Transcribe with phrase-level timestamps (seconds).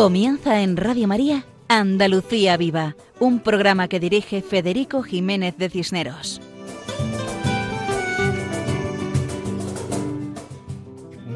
[0.00, 6.40] Comienza en Radio María Andalucía Viva, un programa que dirige Federico Jiménez de Cisneros.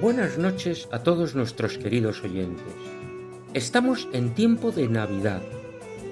[0.00, 2.64] Buenas noches a todos nuestros queridos oyentes.
[3.52, 5.42] Estamos en tiempo de Navidad.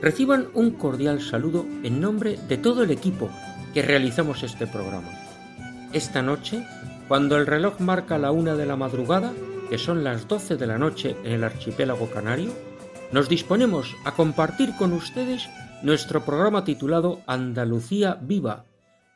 [0.03, 3.31] Reciban un cordial saludo en nombre de todo el equipo
[3.73, 5.09] que realizamos este programa.
[5.95, 6.63] Esta noche,
[7.09, 9.33] cuando el reloj marca la una de la madrugada,
[9.73, 12.53] que son las 12 de la noche en el archipiélago canario,
[13.11, 15.49] nos disponemos a compartir con ustedes
[15.83, 18.67] nuestro programa titulado Andalucía Viva,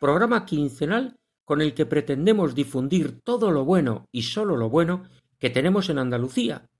[0.00, 5.02] programa quincenal con el que pretendemos difundir todo lo bueno y solo lo bueno
[5.38, 6.70] que tenemos en Andalucía.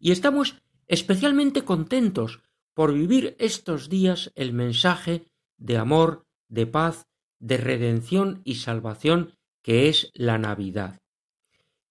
[0.00, 2.40] Y estamos especialmente contentos
[2.72, 5.28] por vivir estos días el mensaje
[5.58, 7.06] de amor, de paz,
[7.38, 11.02] de redención y salvación que es la Navidad.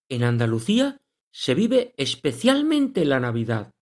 [0.10, 1.02] En Andalucía
[1.38, 3.74] se vive especialmente la Navidad,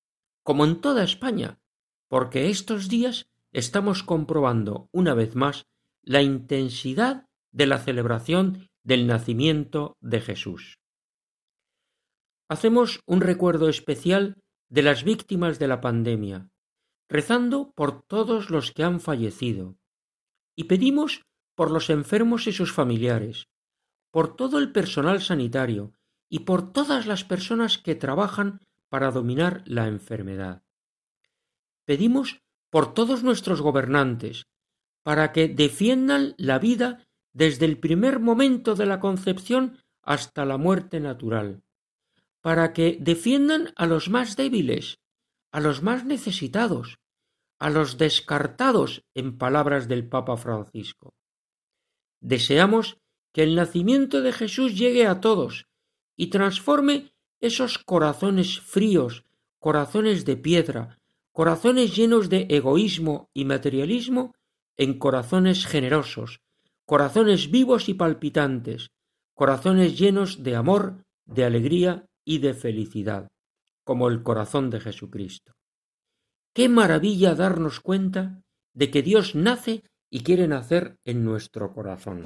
[0.41, 1.59] como en toda España,
[2.07, 5.67] porque estos días estamos comprobando una vez más
[6.01, 10.79] la intensidad de la celebración del nacimiento de Jesús.
[12.49, 16.49] Hacemos un recuerdo especial de las víctimas de la pandemia,
[17.07, 19.77] rezando por todos los que han fallecido,
[20.55, 21.21] y pedimos
[21.53, 23.45] por los enfermos y sus familiares,
[24.09, 25.93] por todo el personal sanitario
[26.33, 30.63] y por todas las personas que trabajan para dominar la enfermedad.
[31.85, 34.47] Pedimos por todos nuestros gobernantes,
[35.03, 40.99] para que defiendan la vida desde el primer momento de la concepción hasta la muerte
[40.99, 41.61] natural,
[42.41, 44.97] para que defiendan a los más débiles,
[45.51, 46.97] a los más necesitados,
[47.59, 51.13] a los descartados, en palabras del Papa Francisco.
[52.21, 52.97] Deseamos
[53.33, 55.67] que el nacimiento de Jesús llegue a todos,
[56.15, 59.25] y transforme esos corazones fríos,
[59.59, 60.99] corazones de piedra,
[61.31, 64.33] corazones llenos de egoísmo y materialismo,
[64.77, 66.41] en corazones generosos,
[66.85, 68.91] corazones vivos y palpitantes,
[69.33, 73.27] corazones llenos de amor, de alegría y de felicidad,
[73.83, 75.53] como el corazón de Jesucristo.
[76.53, 78.41] Qué maravilla darnos cuenta
[78.73, 82.23] de que Dios nace y quiere nacer en nuestro corazón.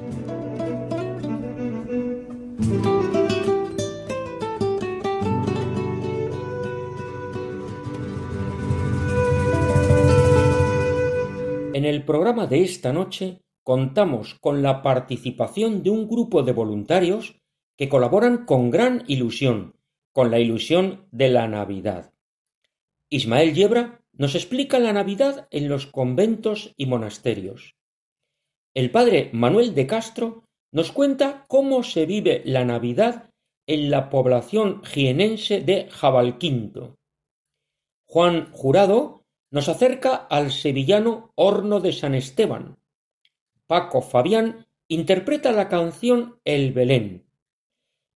[11.77, 17.39] En el programa de esta noche contamos con la participación de un grupo de voluntarios
[17.77, 19.75] que colaboran con gran ilusión,
[20.11, 22.15] con la ilusión de la Navidad.
[23.11, 27.75] Ismael Yebra nos explica la Navidad en los conventos y monasterios.
[28.73, 33.29] El padre Manuel de Castro nos cuenta cómo se vive la Navidad
[33.67, 36.95] en la población jienense de Jabalquinto.
[38.07, 39.16] Juan Jurado
[39.49, 42.77] nos acerca al sevillano Horno de San Esteban.
[43.65, 47.25] Paco Fabián interpreta la canción El Belén.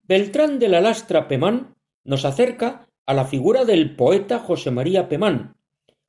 [0.03, 5.57] Beltrán de la Lastra Pemán nos acerca a la figura del poeta José María Pemán.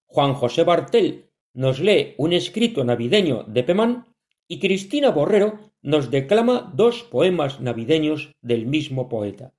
[0.07, 4.07] Juan José Bartel nos lee un escrito navideño de Pemán
[4.49, 9.53] y Cristina Borrero nos declama dos poemas navideños del mismo poeta.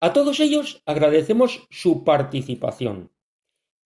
[0.00, 3.10] A todos ellos agradecemos su participación.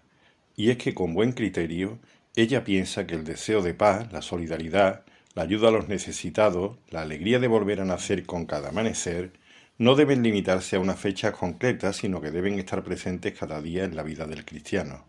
[0.58, 2.00] Y es que con buen criterio,
[2.36, 5.06] ella piensa que el deseo de paz, la solidaridad,
[5.38, 9.34] la ayuda a los necesitados, la alegría de volver a nacer con cada amanecer,
[9.78, 13.96] no deben limitarse a una fecha concreta, sino que deben estar presentes cada día en
[13.96, 15.06] la vida del cristiano.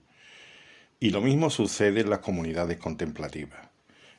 [1.01, 3.71] Y lo mismo sucede en las comunidades contemplativas.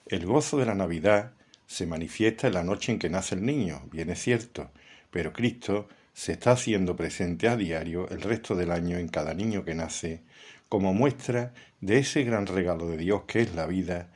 [0.08, 1.34] El gozo de la Navidad
[1.68, 4.72] se manifiesta en la noche en que nace el niño, bien es cierto,
[5.12, 9.64] pero Cristo se está haciendo presente a diario el resto del año en cada niño
[9.64, 10.24] que nace,
[10.70, 14.10] como muestra de ese gran regalo de Dios que es la vida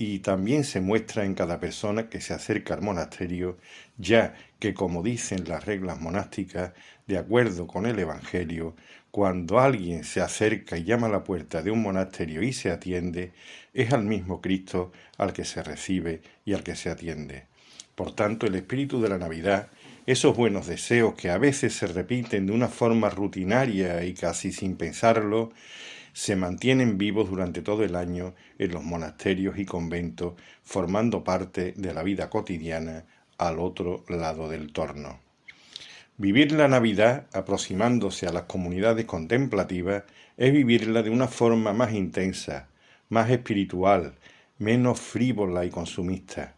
[0.00, 3.58] y también se muestra en cada persona que se acerca al monasterio,
[3.98, 6.72] ya que, como dicen las reglas monásticas,
[7.08, 8.76] de acuerdo con el Evangelio,
[9.10, 13.32] cuando alguien se acerca y llama a la puerta de un monasterio y se atiende,
[13.74, 17.46] es al mismo Cristo al que se recibe y al que se atiende.
[17.96, 19.68] Por tanto, el espíritu de la Navidad,
[20.06, 24.76] esos buenos deseos que a veces se repiten de una forma rutinaria y casi sin
[24.76, 25.50] pensarlo,
[26.18, 30.34] se mantienen vivos durante todo el año en los monasterios y conventos,
[30.64, 33.04] formando parte de la vida cotidiana
[33.38, 35.20] al otro lado del torno.
[36.16, 40.02] Vivir la Navidad aproximándose a las comunidades contemplativas
[40.36, 42.66] es vivirla de una forma más intensa,
[43.10, 44.14] más espiritual,
[44.58, 46.56] menos frívola y consumista.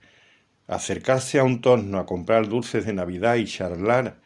[0.69, 4.21] Acercarse a un torno a comprar dulces de Navidad y charlar,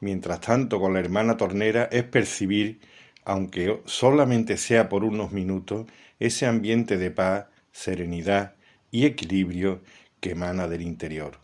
[0.00, 2.80] mientras tanto con la hermana tornera, es percibir,
[3.28, 5.86] aunque solamente sea por unos minutos,
[6.18, 8.54] ese ambiente de paz, serenidad
[8.90, 9.82] y equilibrio
[10.18, 11.38] que emana del interior.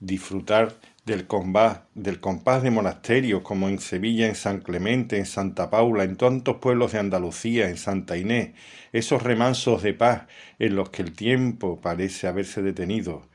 [0.00, 0.74] Disfrutar
[1.04, 6.04] del compás, del compás de monasterios como en Sevilla, en San Clemente, en Santa Paula,
[6.04, 8.52] en tantos pueblos de Andalucía, en Santa Inés,
[8.92, 10.22] esos remansos de paz
[10.58, 13.28] en los que el tiempo parece haberse detenido,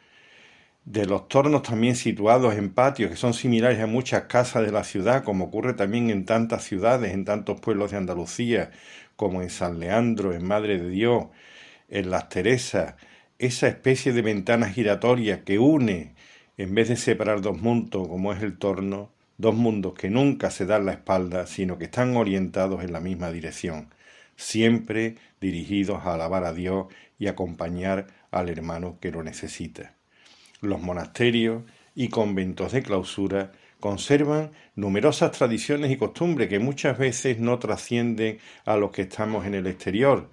[0.87, 4.85] de los tornos también situados en patios que son similares a muchas casas de la
[4.85, 8.71] ciudad, como ocurre también en tantas ciudades, en tantos pueblos de Andalucía,
[9.17, 11.25] como en San Leandro, en Madre de Dios,
[11.89, 12.95] en Las Teresas,
[13.37, 16.15] esa especie de ventana giratoria que une
[16.57, 20.65] en vez de separar dos mundos como es el torno, dos mundos que nunca se
[20.65, 23.89] dan la espalda, sino que están orientados en la misma dirección,
[24.37, 26.87] siempre dirigidos a alabar a Dios
[27.19, 29.96] y acompañar al hermano que lo necesita.
[30.62, 31.63] Los monasterios
[31.95, 38.77] y conventos de clausura conservan numerosas tradiciones y costumbres que muchas veces no trascienden a
[38.77, 40.30] los que estamos en el exterior,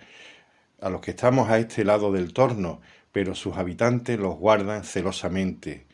[0.81, 2.81] a los que estamos a este lado del torno,
[3.13, 5.87] pero sus habitantes los guardan celosamente,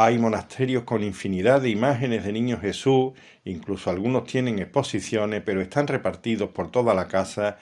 [0.00, 5.88] hay monasterios con infinidad de imágenes de Niño Jesús, incluso algunos tienen exposiciones, pero están
[5.88, 7.58] repartidos por toda la casa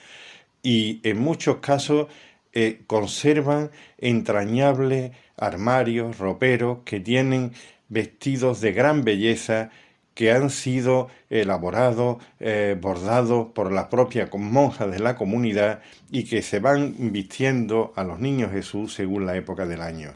[0.62, 2.08] y en muchos casos
[2.52, 7.52] eh, conservan entrañables armarios, roperos que tienen
[7.88, 9.70] vestidos de gran belleza
[10.14, 16.40] que han sido elaborados, eh, bordados por la propia monja de la comunidad y que
[16.40, 20.14] se van vistiendo a los niños Jesús según la época del año.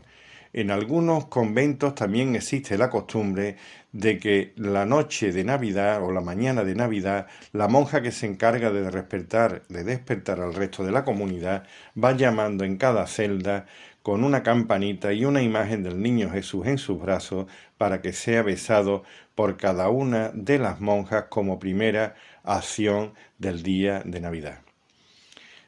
[0.53, 3.57] En algunos conventos también existe la costumbre
[3.93, 8.27] de que la noche de Navidad o la mañana de Navidad, la monja que se
[8.27, 11.65] encarga de de despertar al resto de la comunidad
[12.03, 13.67] va llamando en cada celda
[14.03, 18.43] con una campanita y una imagen del niño Jesús en sus brazos para que sea
[18.43, 19.05] besado
[19.35, 22.15] por cada una de las monjas como primera
[22.45, 24.61] acción del día de Navidad.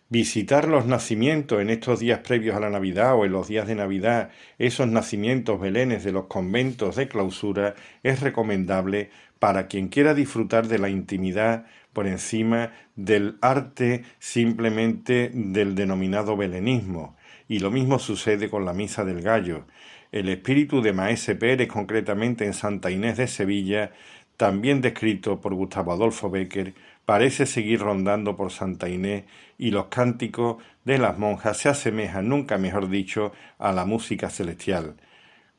[0.08, 3.74] Visitar los nacimientos en estos días previos a la Navidad o en los días de
[3.74, 10.68] Navidad, esos nacimientos belenes de los conventos de clausura, es recomendable para quien quiera disfrutar
[10.68, 11.64] de la intimidad
[11.94, 17.16] por encima del arte simplemente del denominado belenismo.
[17.52, 19.66] Y lo mismo sucede con la Misa del Gallo.
[20.10, 23.92] El espíritu de Maese Pérez, concretamente en Santa Inés de Sevilla,
[24.38, 26.72] también descrito por Gustavo Adolfo Becker,
[27.04, 29.24] parece seguir rondando por Santa Inés
[29.58, 34.94] y los cánticos de las monjas se asemejan, nunca mejor dicho, a la música celestial.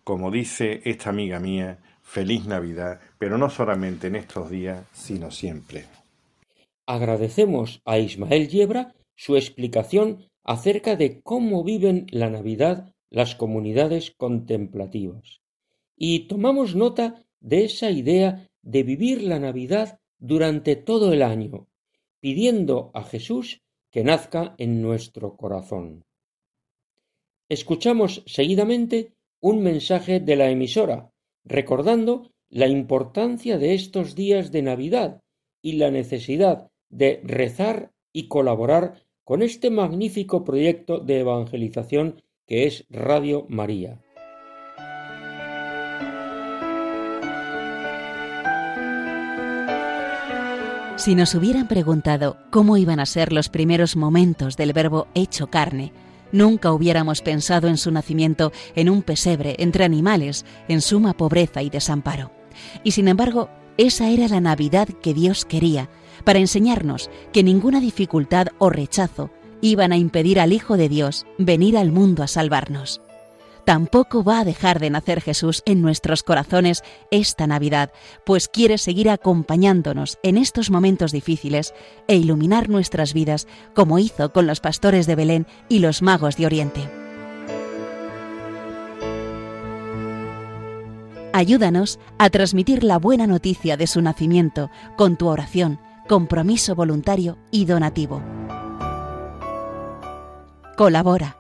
[0.04, 5.86] Como dice esta amiga mía, feliz Navidad, pero no solamente en estos días, sino siempre.
[6.88, 15.42] Agradecemos a Ismael Yebra su explicación acerca de cómo viven la Navidad las comunidades contemplativas.
[15.96, 21.68] Y tomamos nota de esa idea de vivir la Navidad durante todo el año,
[22.20, 26.06] pidiendo a Jesús que nazca en nuestro corazón.
[27.50, 31.12] Escuchamos seguidamente un mensaje de la emisora,
[31.44, 35.22] recordando la importancia de estos días de Navidad
[35.62, 42.86] y la necesidad de rezar y colaborar con este magnífico proyecto de evangelización que es
[42.90, 44.02] Radio María.
[50.96, 55.92] Si nos hubieran preguntado cómo iban a ser los primeros momentos del verbo hecho carne,
[56.32, 61.70] nunca hubiéramos pensado en su nacimiento en un pesebre entre animales, en suma pobreza y
[61.70, 62.32] desamparo.
[62.84, 65.90] Y sin embargo, esa era la Navidad que Dios quería,
[66.24, 71.78] para enseñarnos que ninguna dificultad o rechazo iban a impedir al Hijo de Dios venir
[71.78, 73.02] al mundo a salvarnos.
[73.66, 77.92] Tampoco va a dejar de nacer Jesús en nuestros corazones esta Navidad,
[78.26, 81.74] pues quiere seguir acompañándonos en estos momentos difíciles
[82.08, 86.46] e iluminar nuestras vidas como hizo con los pastores de Belén y los magos de
[86.46, 86.90] Oriente.
[91.32, 97.66] Ayúdanos a transmitir la buena noticia de su nacimiento con tu oración compromiso voluntario y
[97.66, 98.22] donativo.
[100.78, 101.38] Colabora.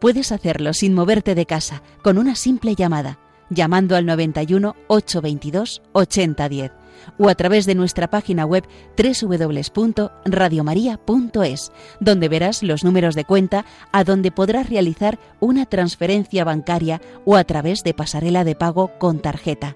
[0.00, 3.18] Puedes hacerlo sin moverte de casa, con una simple llamada,
[3.50, 6.72] llamando al 91 822 8010
[7.18, 8.66] o a través de nuestra página web
[8.96, 17.36] www.radiomaria.es, donde verás los números de cuenta a donde podrás realizar una transferencia bancaria o
[17.36, 19.74] a través de pasarela de pago con tarjeta.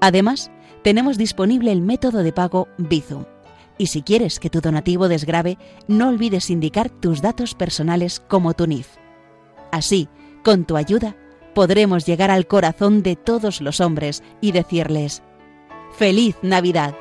[0.00, 0.50] Además,
[0.82, 3.24] tenemos disponible el método de pago Bizum.
[3.76, 8.66] Y si quieres que tu donativo desgrabe, no olvides indicar tus datos personales como tu
[8.66, 8.88] NIF.
[9.72, 10.08] Así,
[10.44, 11.16] con tu ayuda,
[11.54, 15.22] podremos llegar al corazón de todos los hombres y decirles,
[15.92, 16.94] Feliz Navidad.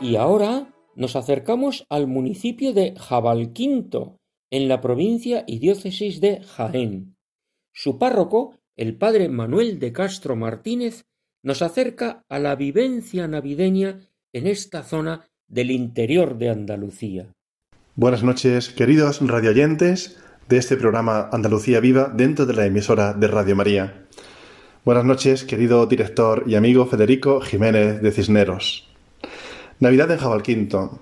[0.00, 4.16] Y ahora nos acercamos al municipio de Jabalquinto,
[4.50, 7.16] en la provincia y diócesis de Jaén.
[7.72, 11.04] Su párroco, el padre Manuel de Castro Martínez,
[11.48, 14.00] nos acerca a la vivencia navideña
[14.34, 17.32] en esta zona del interior de Andalucía.
[17.94, 20.18] Buenas noches, queridos radioyentes
[20.50, 24.04] de este programa Andalucía Viva dentro de la emisora de Radio María.
[24.84, 28.86] Buenas noches, querido director y amigo Federico Jiménez de Cisneros.
[29.80, 31.00] Navidad en Jabalquinto.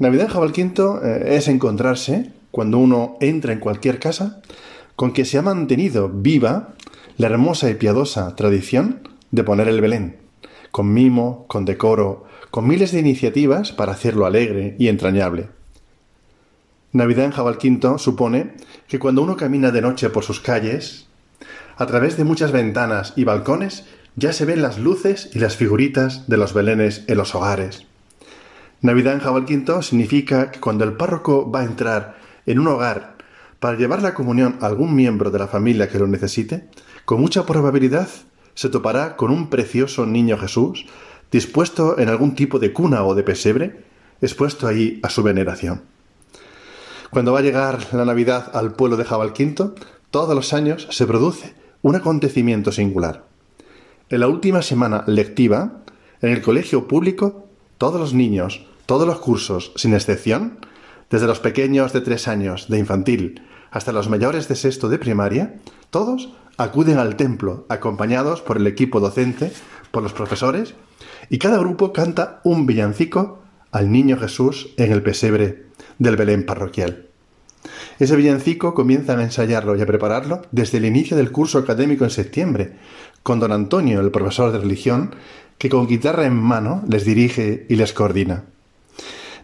[0.00, 4.42] Navidad en Jabalquinto eh, es encontrarse, cuando uno entra en cualquier casa,
[4.96, 6.74] con que se ha mantenido viva
[7.16, 10.18] la hermosa y piadosa tradición de poner el Belén,
[10.70, 15.48] con mimo, con decoro, con miles de iniciativas para hacerlo alegre y entrañable.
[16.92, 18.52] Navidad en Jabalquinto supone
[18.86, 21.06] que cuando uno camina de noche por sus calles,
[21.78, 26.28] a través de muchas ventanas y balcones ya se ven las luces y las figuritas
[26.28, 27.86] de los belenes en los hogares.
[28.82, 33.16] Navidad en Jabalquinto significa que cuando el párroco va a entrar en un hogar
[33.60, 36.68] para llevar la comunión a algún miembro de la familia que lo necesite,
[37.06, 38.08] con mucha probabilidad
[38.54, 40.86] se topará con un precioso niño Jesús
[41.30, 43.84] dispuesto en algún tipo de cuna o de pesebre,
[44.20, 45.82] expuesto allí a su veneración.
[47.10, 49.74] Cuando va a llegar la Navidad al pueblo de Jabalquinto,
[50.10, 53.24] todos los años se produce un acontecimiento singular.
[54.10, 55.82] En la última semana lectiva,
[56.20, 60.58] en el colegio público, todos los niños, todos los cursos, sin excepción,
[61.10, 65.54] desde los pequeños de tres años de infantil hasta los mayores de sexto de primaria,
[65.90, 69.52] todos acuden al templo acompañados por el equipo docente,
[69.90, 70.74] por los profesores,
[71.30, 75.66] y cada grupo canta un villancico al niño Jesús en el pesebre
[75.98, 77.08] del Belén parroquial.
[77.98, 82.10] Ese villancico comienzan a ensayarlo y a prepararlo desde el inicio del curso académico en
[82.10, 82.76] septiembre,
[83.22, 85.14] con don Antonio, el profesor de religión,
[85.58, 88.44] que con guitarra en mano les dirige y les coordina.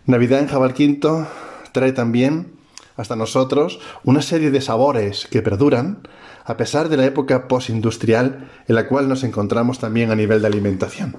[0.07, 1.29] Navidad en Jabalquinto
[1.73, 2.53] trae también
[2.97, 6.03] hasta nosotros una serie de sabores que perduran
[6.49, 10.47] a pesar de la época postindustrial en la cual nos encontramos también a nivel de
[10.47, 11.15] alimentación.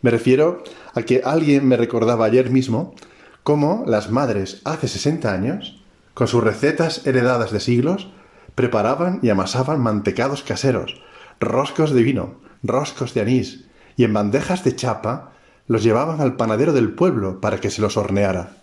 [0.00, 2.94] Me refiero a que alguien me recordaba ayer mismo
[3.42, 5.82] cómo las madres hace 60 años,
[6.14, 8.08] con sus recetas heredadas de siglos,
[8.54, 11.02] preparaban y amasaban mantecados caseros,
[11.40, 13.66] roscos de vino, roscos de anís,
[13.98, 15.32] y en bandejas de chapa
[15.66, 18.56] los llevaban al panadero del pueblo para que se los horneara.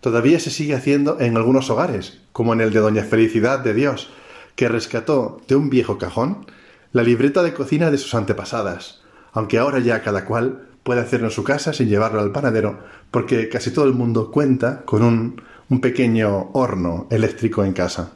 [0.00, 4.08] Todavía se sigue haciendo en algunos hogares, como en el de Doña Felicidad de Dios,
[4.56, 6.46] que rescató de un viejo cajón
[6.92, 9.00] la libreta de cocina de sus antepasadas,
[9.32, 12.80] aunque ahora ya cada cual puede hacerlo en su casa sin llevarlo al panadero,
[13.10, 18.12] porque casi todo el mundo cuenta con un, un pequeño horno eléctrico en casa.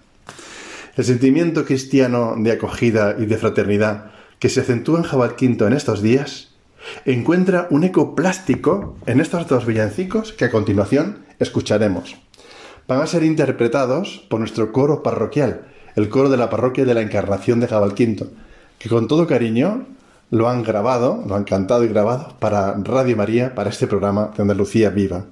[0.96, 6.02] El sentimiento cristiano de acogida y de fraternidad que se acentúa en Jabalquinto en estos
[6.02, 6.54] días
[7.04, 12.16] encuentra un eco plástico en estos dos villancicos que a continuación escucharemos.
[12.88, 15.66] Van a ser interpretados por nuestro coro parroquial,
[15.96, 18.28] el coro de la parroquia de la Encarnación de Jabalquinto,
[18.78, 19.86] que con todo cariño
[20.30, 24.42] lo han grabado, lo han cantado y grabado para Radio María, para este programa de
[24.42, 25.24] Andalucía Viva.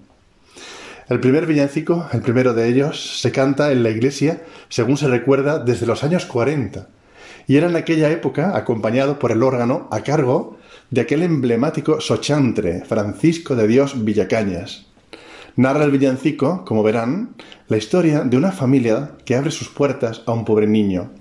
[1.08, 5.58] El primer villancico, el primero de ellos, se canta en la iglesia, según se recuerda,
[5.58, 6.88] desde los años 40,
[7.46, 10.56] y era en aquella época acompañado por el órgano a cargo
[10.90, 14.86] de aquel emblemático sochantre, Francisco de Dios Villacañas.
[15.56, 17.36] Narra el villancico, como verán,
[17.68, 21.12] la historia de una familia que abre sus puertas a un pobre niño,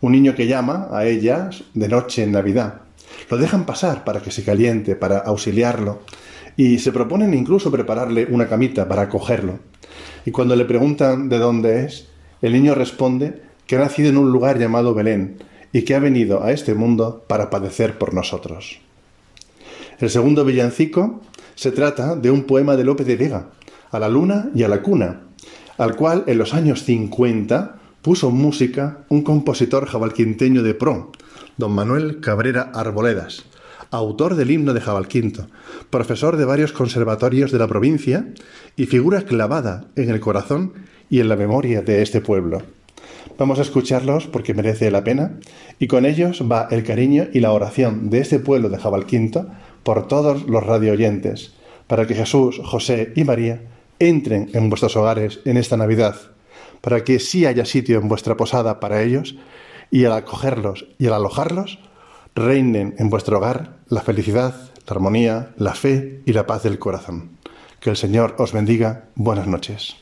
[0.00, 2.80] un niño que llama a ellas de noche en Navidad.
[3.30, 6.00] Lo dejan pasar para que se caliente, para auxiliarlo,
[6.56, 9.60] y se proponen incluso prepararle una camita para acogerlo.
[10.26, 12.08] Y cuando le preguntan de dónde es,
[12.42, 15.36] el niño responde que ha nacido en un lugar llamado Belén
[15.72, 18.80] y que ha venido a este mundo para padecer por nosotros.
[20.00, 21.20] El segundo villancico
[21.54, 23.50] se trata de un poema de Lope de Vega,
[23.90, 25.20] a la luna y a la cuna,
[25.76, 31.12] al cual en los años 50 puso música un compositor jabalquinteño de pro,
[31.56, 33.44] don Manuel Cabrera Arboledas,
[33.90, 35.48] autor del himno de Jabalquinto,
[35.90, 38.28] profesor de varios conservatorios de la provincia
[38.76, 40.74] y figura clavada en el corazón
[41.10, 42.62] y en la memoria de este pueblo.
[43.38, 45.38] Vamos a escucharlos porque merece la pena
[45.78, 49.46] y con ellos va el cariño y la oración de este pueblo de Jabalquinto
[49.84, 51.54] por todos los radio oyentes,
[51.86, 53.62] para que Jesús, José y María
[53.98, 56.16] entren en vuestros hogares en esta Navidad,
[56.80, 59.36] para que sí haya sitio en vuestra posada para ellos
[59.90, 61.78] y al acogerlos y al alojarlos,
[62.34, 64.54] reinen en vuestro hogar la felicidad,
[64.86, 67.38] la armonía, la fe y la paz del corazón.
[67.80, 69.08] Que el Señor os bendiga.
[69.14, 69.96] Buenas noches.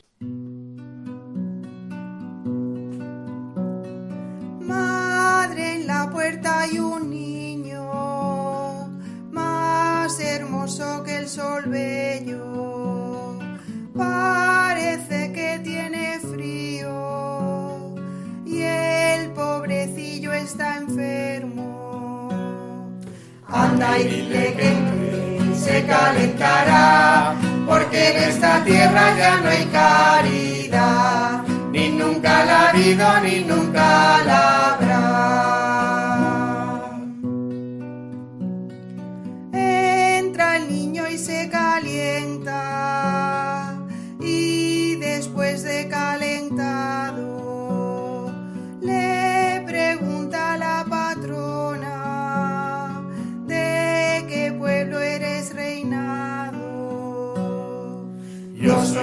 [4.60, 8.88] Madre en la puerta hay un niño
[9.30, 12.95] más hermoso que el sol bello.
[13.96, 17.94] Parece que tiene frío
[18.44, 22.28] y el pobrecillo está enfermo.
[23.48, 27.34] Anda y dile que se calentará,
[27.66, 34.74] porque en esta tierra ya no hay caridad, ni nunca la ha ni nunca la
[34.74, 35.06] habrá.
[39.52, 42.56] Entra el niño y se calienta,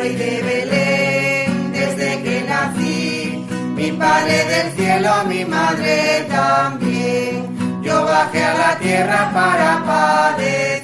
[0.10, 7.82] de Belén desde que nací, mi padre del cielo, mi madre también.
[7.82, 10.83] Yo bajé a la tierra para padecer.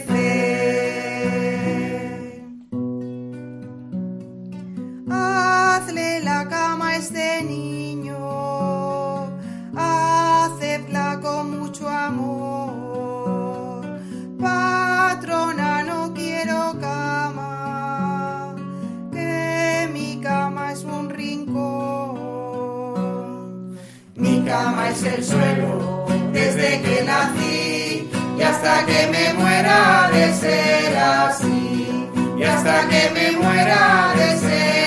[24.50, 31.88] Cama es el suelo desde que nací y hasta que me muera de ser así.
[32.38, 34.79] Y hasta que me muera de ser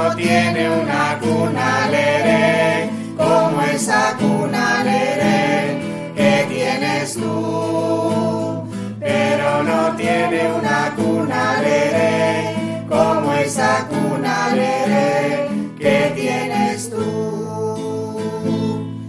[0.00, 8.64] no tiene una cuna leré como esa cuna leré que tienes tú.
[8.98, 18.16] Pero no tiene una cuna leré como esa cuna leré que tienes tú.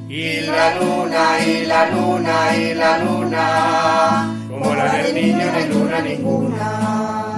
[0.10, 6.02] Y la luna, y la luna, y la luna, como la del niño no luna
[6.02, 7.31] ninguna.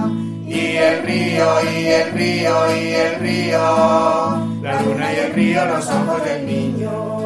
[0.74, 3.58] Y el río, y el río, y el río,
[4.60, 7.23] la luna y el río, los ojos del niño.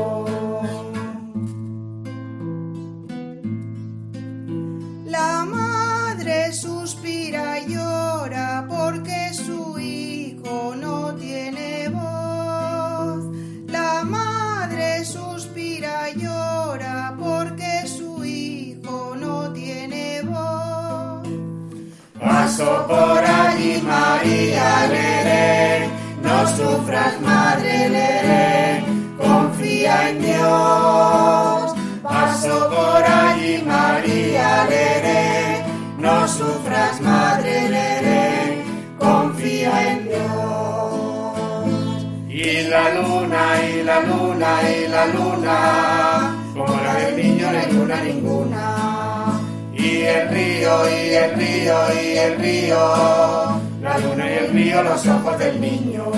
[22.49, 25.87] Paso por allí, María, leré,
[26.23, 28.85] no sufras, madre, leré,
[29.19, 31.75] confía en Dios.
[32.03, 35.63] Paso por allí, María, leré,
[35.99, 38.65] no sufras, madre, leré,
[38.99, 41.27] confía en Dios.
[42.31, 47.73] Y la luna, y la luna, y la luna, como la del niño, no hay
[47.73, 48.98] luna ninguna.
[49.79, 52.79] Y el río, y el río, y el río,
[53.81, 56.11] la luna y el río, los ojos del niño.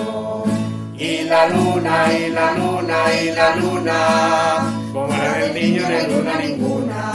[0.96, 6.06] Y la luna, y la luna, y la luna, como la del niño, no hay
[6.06, 7.12] luna ninguna.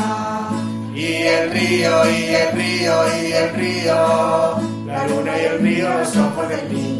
[0.95, 3.95] Y el río, y el río, y el río,
[4.85, 6.95] la luna y el río, los ojos del niño.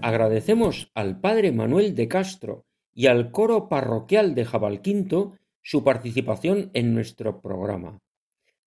[0.00, 2.64] Agradecemos al padre Manuel de Castro
[2.94, 7.98] y al coro parroquial de Jabalquinto su participación en nuestro programa.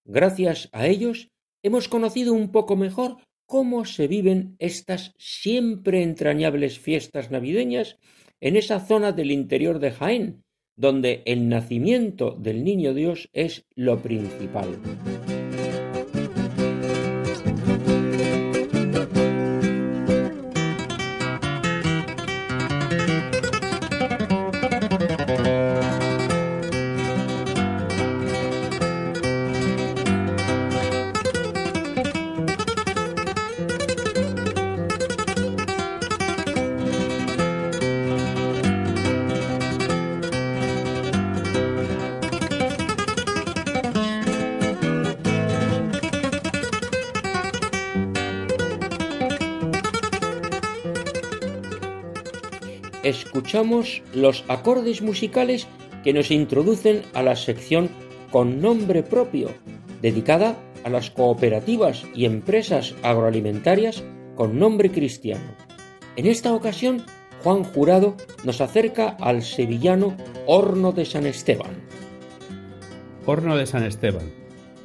[0.03, 1.29] Gracias a ellos
[1.63, 7.97] hemos conocido un poco mejor cómo se viven estas siempre entrañables fiestas navideñas
[8.41, 10.43] en esa zona del interior de Jaén,
[10.75, 14.77] donde el nacimiento del niño Dios es lo principal.
[54.13, 55.67] Los acordes musicales
[56.03, 57.89] que nos introducen a la sección
[58.31, 59.49] con nombre propio,
[60.01, 64.03] dedicada a las cooperativas y empresas agroalimentarias
[64.35, 65.55] con nombre cristiano.
[66.15, 67.03] En esta ocasión,
[67.43, 70.15] Juan Jurado nos acerca al sevillano
[70.45, 71.71] Horno de San Esteban.
[73.25, 74.31] Horno de San Esteban,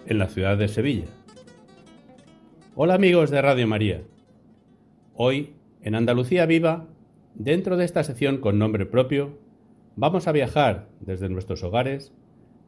[0.06, 1.06] en la ciudad de Sevilla.
[2.74, 4.02] Hola amigos de Radio María.
[5.14, 6.86] Hoy, en Andalucía Viva,
[7.34, 9.38] Dentro de esta sección con nombre propio,
[9.96, 12.12] vamos a viajar desde nuestros hogares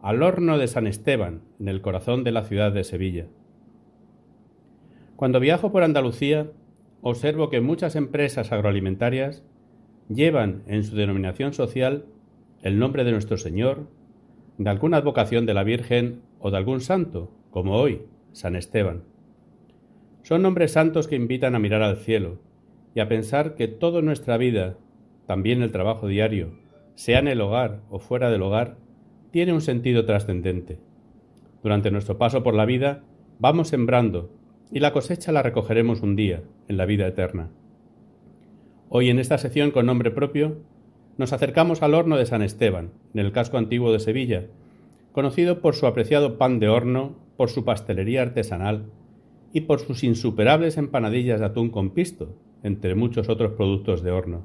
[0.01, 3.27] al horno de San Esteban, en el corazón de la ciudad de Sevilla.
[5.17, 6.51] Cuando viajo por Andalucía,
[7.03, 9.45] observo que muchas empresas agroalimentarias
[10.09, 12.07] llevan en su denominación social
[12.63, 13.87] el nombre de nuestro Señor,
[14.57, 19.05] de alguna advocación de la Virgen o de algún santo, como hoy, San Esteban.
[20.23, 22.39] Son nombres santos que invitan a mirar al cielo,
[22.95, 24.77] y a pensar que toda nuestra vida,
[25.27, 26.53] también el trabajo diario,
[26.95, 28.77] sea en el hogar o fuera del hogar,
[29.31, 30.79] tiene un sentido trascendente.
[31.63, 33.03] Durante nuestro paso por la vida
[33.39, 34.31] vamos sembrando
[34.71, 37.51] y la cosecha la recogeremos un día, en la vida eterna.
[38.89, 40.59] Hoy en esta sección con nombre propio
[41.17, 44.47] nos acercamos al horno de San Esteban, en el casco antiguo de Sevilla,
[45.13, 48.87] conocido por su apreciado pan de horno, por su pastelería artesanal
[49.53, 54.45] y por sus insuperables empanadillas de atún con pisto, entre muchos otros productos de horno.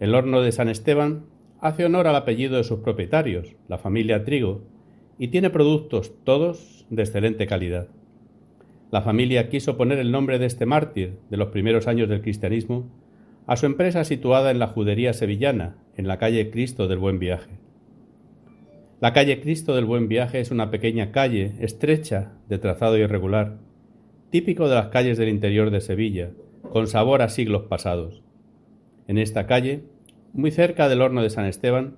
[0.00, 1.24] El horno de San Esteban
[1.60, 4.62] hace honor al apellido de sus propietarios, la familia Trigo,
[5.18, 7.88] y tiene productos todos de excelente calidad.
[8.90, 12.90] La familia quiso poner el nombre de este mártir de los primeros años del cristianismo
[13.46, 17.58] a su empresa situada en la judería sevillana, en la calle Cristo del Buen Viaje.
[19.00, 23.58] La calle Cristo del Buen Viaje es una pequeña calle estrecha de trazado irregular,
[24.30, 26.30] típico de las calles del interior de Sevilla,
[26.70, 28.22] con sabor a siglos pasados.
[29.06, 29.84] En esta calle,
[30.32, 31.96] muy cerca del horno de San Esteban,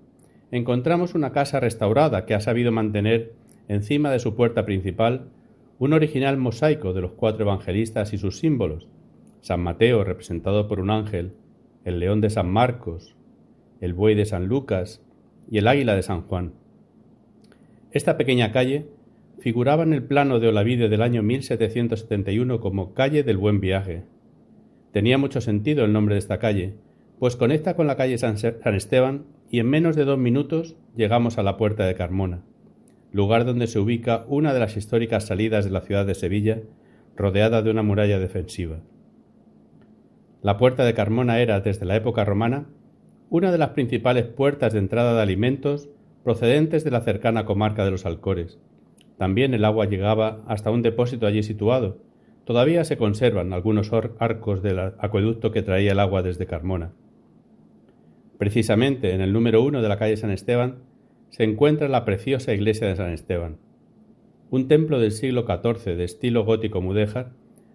[0.51, 3.33] encontramos una casa restaurada que ha sabido mantener
[3.69, 5.29] encima de su puerta principal
[5.79, 8.89] un original mosaico de los cuatro evangelistas y sus símbolos,
[9.41, 11.33] San Mateo representado por un ángel,
[11.85, 13.17] el león de San Marcos,
[13.81, 15.03] el buey de San Lucas
[15.51, 16.53] y el águila de San Juan.
[17.93, 18.87] Esta pequeña calle
[19.39, 24.05] figuraba en el plano de Olavide del año 1771 como calle del Buen Viaje,
[24.93, 26.75] Tenía mucho sentido el nombre de esta calle,
[27.19, 28.37] pues conecta con la calle San
[28.75, 32.43] Esteban y en menos de dos minutos llegamos a la Puerta de Carmona,
[33.13, 36.61] lugar donde se ubica una de las históricas salidas de la ciudad de Sevilla,
[37.17, 38.81] rodeada de una muralla defensiva.
[40.43, 42.67] La Puerta de Carmona era, desde la época romana,
[43.29, 45.89] una de las principales puertas de entrada de alimentos
[46.25, 48.59] procedentes de la cercana comarca de los Alcores.
[49.19, 51.99] También el agua llegaba hasta un depósito allí situado,
[52.51, 56.91] Todavía se conservan algunos arcos del acueducto que traía el agua desde Carmona.
[58.39, 60.81] Precisamente en el número uno de la calle San Esteban
[61.29, 63.59] se encuentra la preciosa iglesia de San Esteban,
[64.51, 67.35] un templo del siglo XIV de estilo gótico mudéjar,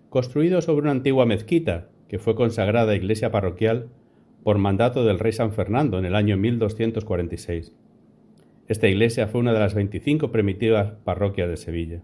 [0.09, 3.88] construido sobre una antigua mezquita que fue consagrada iglesia parroquial
[4.43, 7.73] por mandato del rey San Fernando en el año 1246.
[8.67, 12.01] Esta iglesia fue una de las 25 primitivas parroquias de Sevilla.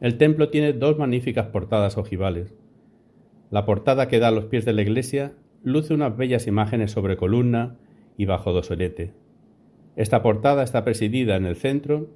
[0.00, 2.54] El templo tiene dos magníficas portadas ojivales.
[3.50, 5.32] La portada que da a los pies de la iglesia
[5.64, 7.76] luce unas bellas imágenes sobre columna
[8.16, 9.14] y bajo dosolete.
[9.96, 12.10] Esta portada está presidida en el centro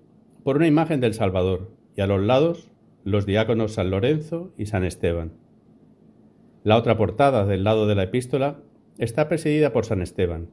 [0.44, 2.70] por una imagen del Salvador y a los lados
[3.04, 5.32] los diáconos San Lorenzo y San Esteban.
[6.62, 8.60] La otra portada del lado de la epístola
[8.98, 10.48] está presidida por San Esteban.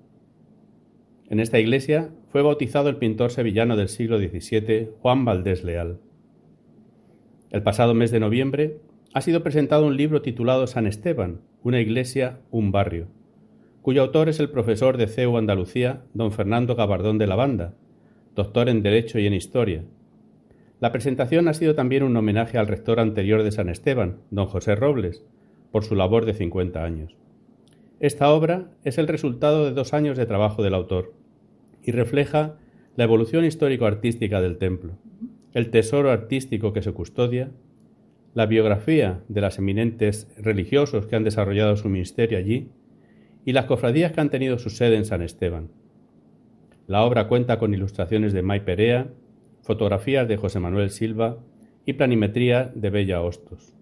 [1.29, 5.99] En esta iglesia fue bautizado el pintor sevillano del siglo XVII Juan Valdés Leal.
[7.51, 8.77] El pasado mes de noviembre
[9.12, 13.07] ha sido presentado un libro titulado San Esteban, una iglesia, un barrio,
[13.81, 17.73] cuyo autor es el profesor de CEU Andalucía, don Fernando Gabardón de la Banda,
[18.35, 19.83] doctor en Derecho y en Historia.
[20.79, 24.75] La presentación ha sido también un homenaje al rector anterior de San Esteban, don José
[24.75, 25.23] Robles,
[25.71, 27.15] por su labor de 50 años.
[27.99, 31.13] Esta obra es el resultado de dos años de trabajo del autor
[31.81, 32.57] y refleja
[32.95, 34.99] la evolución histórico-artística del templo,
[35.53, 37.51] el tesoro artístico que se custodia,
[38.33, 42.69] la biografía de las eminentes religiosos que han desarrollado su ministerio allí
[43.45, 45.69] y las cofradías que han tenido su sede en San Esteban.
[46.88, 49.09] La obra cuenta con ilustraciones de May Perea,
[49.62, 51.39] fotografías de José Manuel Silva
[51.85, 53.73] y planimetría de Bella Hostos.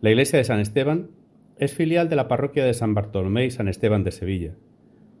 [0.00, 1.08] La iglesia de San Esteban
[1.56, 4.54] es filial de la parroquia de San Bartolomé y San Esteban de Sevilla,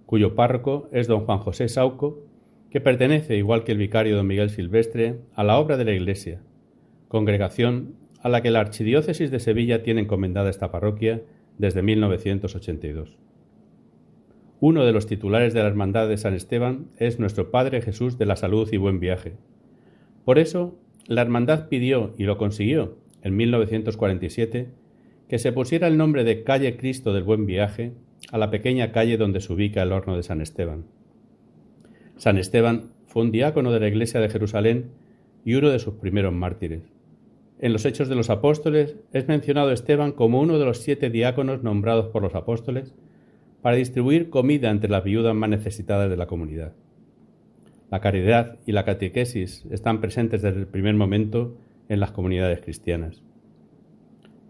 [0.04, 2.26] cuyo párroco es don Juan José Sauco,
[2.74, 6.40] que pertenece, igual que el vicario don Miguel Silvestre, a la obra de la iglesia,
[7.06, 11.22] congregación a la que la Archidiócesis de Sevilla tiene encomendada esta parroquia
[11.56, 13.16] desde 1982.
[14.58, 18.26] Uno de los titulares de la Hermandad de San Esteban es nuestro Padre Jesús de
[18.26, 19.34] la Salud y Buen Viaje.
[20.24, 24.66] Por eso, la Hermandad pidió, y lo consiguió, en 1947,
[25.28, 27.92] que se pusiera el nombre de Calle Cristo del Buen Viaje
[28.32, 30.86] a la pequeña calle donde se ubica el horno de San Esteban.
[32.24, 34.92] San Esteban fue un diácono de la Iglesia de Jerusalén
[35.44, 36.80] y uno de sus primeros mártires.
[37.58, 41.62] En los Hechos de los Apóstoles es mencionado Esteban como uno de los siete diáconos
[41.62, 42.94] nombrados por los apóstoles
[43.60, 46.72] para distribuir comida entre las viudas más necesitadas de la comunidad.
[47.90, 51.58] La caridad y la catequesis están presentes desde el primer momento
[51.90, 53.22] en las comunidades cristianas.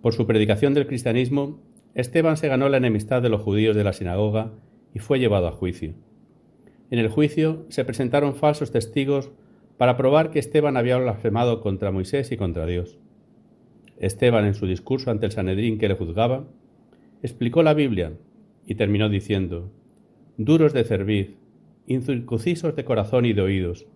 [0.00, 1.58] Por su predicación del cristianismo,
[1.96, 4.52] Esteban se ganó la enemistad de los judíos de la sinagoga
[4.94, 5.94] y fue llevado a juicio.
[6.90, 9.30] En el juicio se presentaron falsos testigos
[9.76, 12.98] para probar que Esteban había blasfemado contra Moisés y contra Dios.
[13.98, 16.44] Esteban, en su discurso ante el Sanedrín que le juzgaba,
[17.22, 18.12] explicó la Biblia
[18.66, 19.70] y terminó diciendo,
[20.36, 21.36] Duros de cerviz,
[21.86, 23.86] incircuncisos de corazón y de oídos,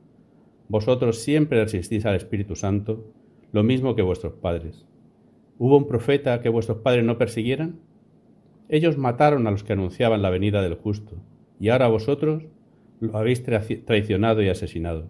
[0.68, 3.12] vosotros siempre resistís al Espíritu Santo,
[3.52, 4.84] lo mismo que vuestros padres.
[5.58, 7.80] ¿Hubo un profeta que vuestros padres no persiguieran?
[8.68, 11.16] Ellos mataron a los que anunciaban la venida del justo,
[11.58, 12.44] y ahora vosotros
[13.00, 15.08] lo habéis traicionado y asesinado.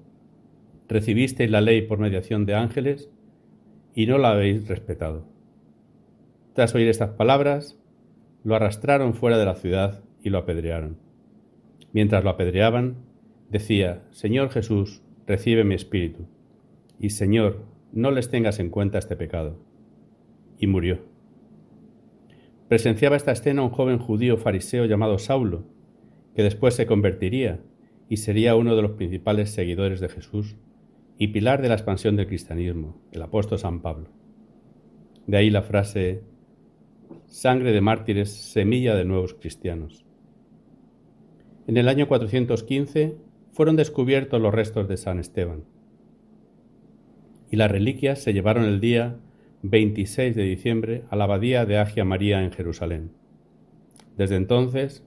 [0.88, 3.10] Recibisteis la ley por mediación de ángeles
[3.94, 5.26] y no la habéis respetado.
[6.54, 7.78] Tras oír estas palabras,
[8.44, 10.98] lo arrastraron fuera de la ciudad y lo apedrearon.
[11.92, 12.96] Mientras lo apedreaban,
[13.50, 16.26] decía, Señor Jesús, recibe mi espíritu.
[16.98, 19.58] Y Señor, no les tengas en cuenta este pecado.
[20.58, 21.00] Y murió.
[22.68, 25.64] Presenciaba esta escena un joven judío fariseo llamado Saulo,
[26.34, 27.60] que después se convertiría
[28.08, 30.56] y sería uno de los principales seguidores de Jesús
[31.18, 34.08] y pilar de la expansión del cristianismo, el apóstol San Pablo.
[35.26, 36.22] De ahí la frase
[37.26, 40.04] sangre de mártires, semilla de nuevos cristianos.
[41.66, 43.16] En el año 415
[43.52, 45.64] fueron descubiertos los restos de San Esteban
[47.50, 49.16] y las reliquias se llevaron el día
[49.62, 53.10] 26 de diciembre a la abadía de Agia María en Jerusalén.
[54.16, 55.04] Desde entonces,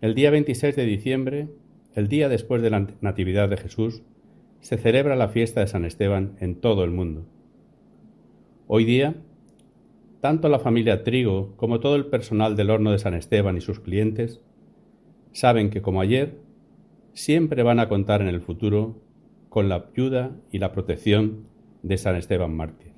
[0.00, 1.48] el día 26 de diciembre,
[1.96, 4.02] el día después de la Natividad de Jesús,
[4.60, 7.26] se celebra la fiesta de San Esteban en todo el mundo.
[8.68, 9.16] Hoy día
[10.20, 13.80] tanto la familia Trigo como todo el personal del horno de San Esteban y sus
[13.80, 14.40] clientes
[15.32, 16.40] saben que como ayer,
[17.12, 19.00] siempre van a contar en el futuro
[19.48, 21.46] con la ayuda y la protección
[21.82, 22.92] de San Esteban Mártir.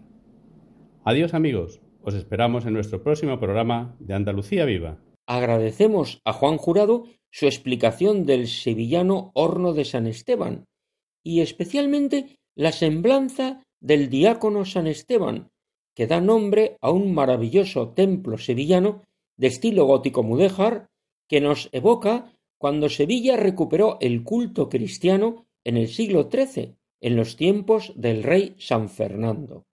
[1.04, 4.96] Adiós amigos, os esperamos en nuestro próximo programa de Andalucía Viva.
[5.26, 10.66] Agradecemos a Juan Jurado su explicación del sevillano horno de San Esteban
[11.22, 15.50] y especialmente la semblanza del diácono San Esteban,
[15.94, 19.02] que da nombre a un maravilloso templo sevillano
[19.36, 20.88] de estilo gótico mudéjar
[21.28, 27.36] que nos evoca cuando Sevilla recuperó el culto cristiano en el siglo XIII, en los
[27.36, 29.64] tiempos del rey San Fernando.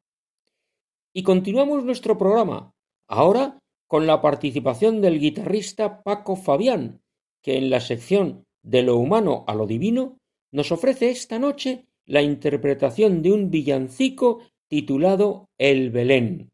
[1.14, 2.74] Y continuamos nuestro programa,
[3.06, 7.00] ahora con la participación del guitarrista Paco Fabián,
[7.44, 10.18] que en la sección de lo humano a lo divino
[10.50, 16.50] nos ofrece esta noche la interpretación de un villancico titulado El Belén.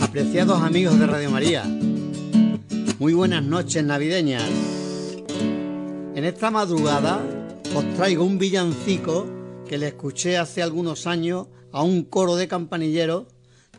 [0.00, 1.64] Apreciados amigos de Radio María,
[2.98, 4.50] muy buenas noches navideñas.
[6.16, 7.24] En esta madrugada
[7.76, 9.26] os traigo un villancico
[9.68, 13.26] que le escuché hace algunos años a un coro de campanilleros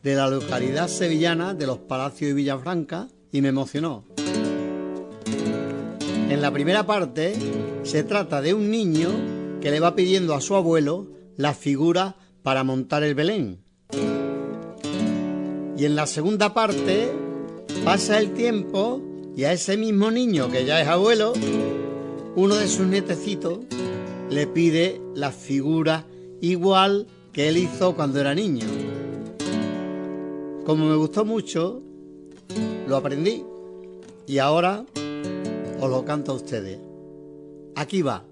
[0.03, 4.05] de la localidad sevillana de los Palacios y Villafranca y me emocionó.
[6.29, 7.33] En la primera parte
[7.83, 9.09] se trata de un niño
[9.61, 11.07] que le va pidiendo a su abuelo
[11.37, 13.63] la figura para montar el Belén.
[15.77, 17.11] Y en la segunda parte
[17.83, 19.01] pasa el tiempo
[19.35, 21.33] y a ese mismo niño que ya es abuelo,
[22.35, 23.59] uno de sus nietecitos
[24.29, 26.05] le pide la figura
[26.41, 28.65] igual que él hizo cuando era niño.
[30.69, 31.81] Como me gustó mucho,
[32.87, 33.43] lo aprendí
[34.27, 34.85] y ahora
[35.81, 36.79] os lo canto a ustedes.
[37.75, 38.23] Aquí va.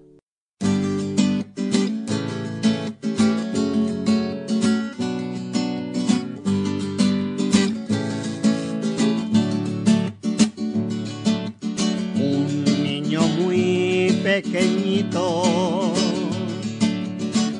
[12.19, 15.41] Un niño muy pequeñito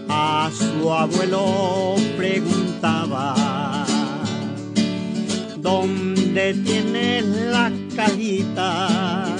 [0.08, 1.77] a su abuelo
[6.48, 9.36] ¿Dónde tienes la cajita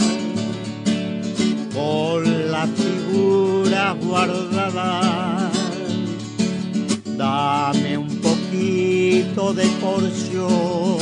[1.74, 5.50] con la figura guardada?
[7.16, 10.98] Dame un poquito de porción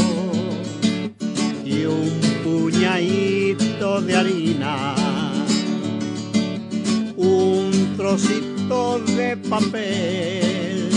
[1.65, 2.11] y un
[2.43, 4.93] puñadito de harina,
[7.17, 10.87] un trocito de papel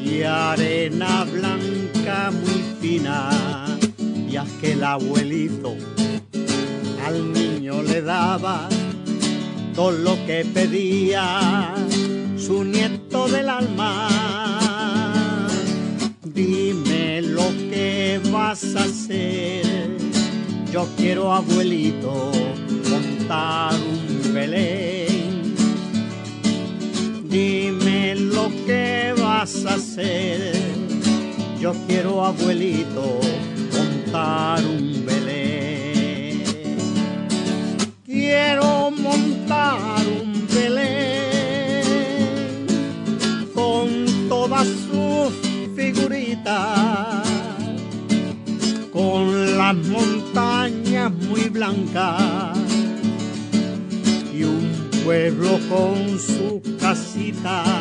[0.00, 5.74] y arena blanca muy Y es que el abuelito
[7.06, 8.68] al niño le daba
[9.74, 11.74] todo lo que pedía
[12.36, 14.06] su nieto del alma.
[16.24, 19.64] Dime lo que vas a hacer.
[20.70, 22.32] Yo quiero, abuelito,
[22.90, 25.54] montar un Belén.
[27.30, 30.63] Dime lo que vas a hacer.
[31.64, 33.20] Yo quiero, abuelito,
[33.72, 36.42] montar un Belén.
[38.04, 41.86] Quiero montar un Belén
[43.54, 45.32] con todas sus
[45.74, 47.26] figuritas,
[48.92, 52.58] con las montañas muy blancas
[54.34, 54.70] y un
[55.02, 57.73] pueblo con su casita.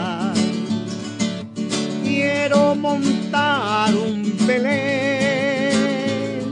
[2.46, 6.44] Quiero montar un Belén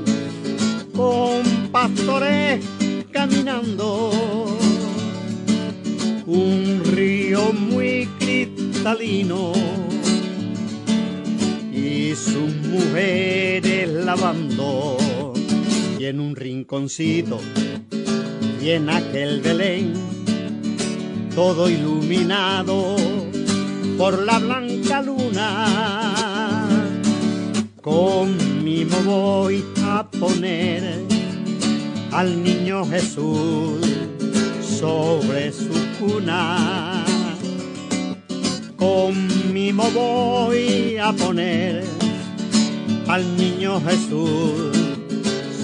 [0.95, 2.63] con pastores
[3.11, 4.09] caminando,
[6.25, 9.51] un río muy cristalino
[11.73, 14.95] y sus mujeres lavando
[15.99, 17.37] y en un rinconcito
[18.63, 19.91] y en aquel Belén
[21.35, 22.95] todo iluminado
[23.97, 25.03] por la blanca
[25.41, 26.91] luna
[27.81, 28.51] con
[29.05, 31.05] voy a poner
[32.11, 33.81] al niño Jesús
[34.61, 37.03] sobre su cuna.
[38.75, 41.83] Con mimo voy a poner
[43.07, 44.77] al niño Jesús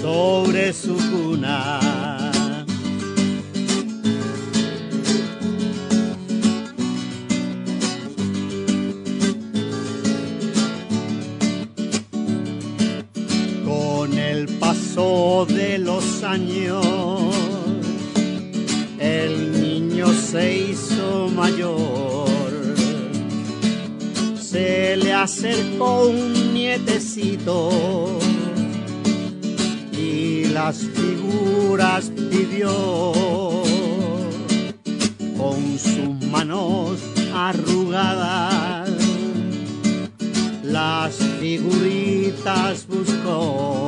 [0.00, 1.97] sobre su cuna.
[15.46, 16.84] De los años,
[18.98, 22.28] el niño se hizo mayor.
[24.40, 27.70] Se le acercó un nietecito
[29.92, 32.72] y las figuras pidió
[35.36, 36.98] con sus manos
[37.32, 38.88] arrugadas
[40.70, 43.87] las figuritas buscó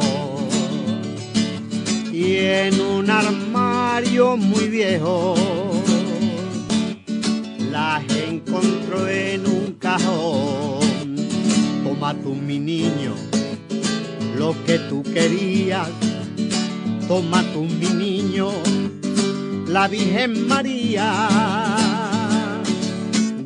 [2.41, 5.35] en un armario muy viejo
[7.71, 11.17] las encontró en un cajón.
[11.85, 13.15] Toma tú mi niño
[14.37, 15.89] lo que tú querías,
[17.07, 18.51] toma tú mi niño
[19.69, 21.77] la Virgen María.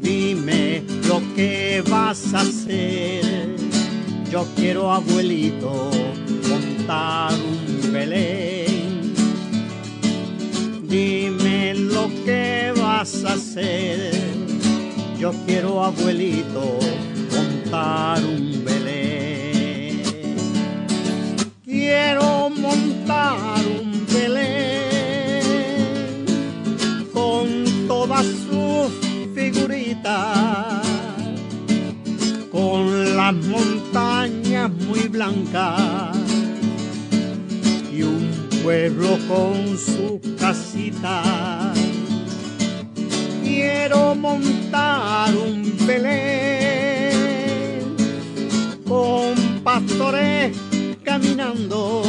[0.01, 3.57] Dime lo que vas a hacer.
[4.30, 5.90] Yo quiero, abuelito,
[6.49, 8.53] montar un Belén.
[10.95, 14.12] Dime lo que vas a hacer.
[15.18, 16.78] Yo quiero, abuelito,
[17.32, 20.05] montar un Belén.
[21.64, 25.42] Quiero montar un Belén
[27.12, 28.92] con todas sus
[29.34, 30.86] figuritas,
[32.53, 36.16] con las montañas muy blancas
[37.92, 38.34] y un
[38.65, 41.75] pueblo con su casita.
[43.43, 47.15] Quiero montar un Belén
[48.89, 50.57] con pastores
[51.03, 52.03] caminando,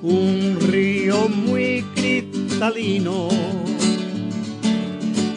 [0.00, 3.28] un río muy cristalino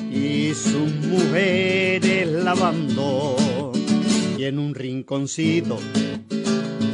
[0.09, 3.35] y sus mujeres lavando
[4.37, 5.77] y en un rinconcito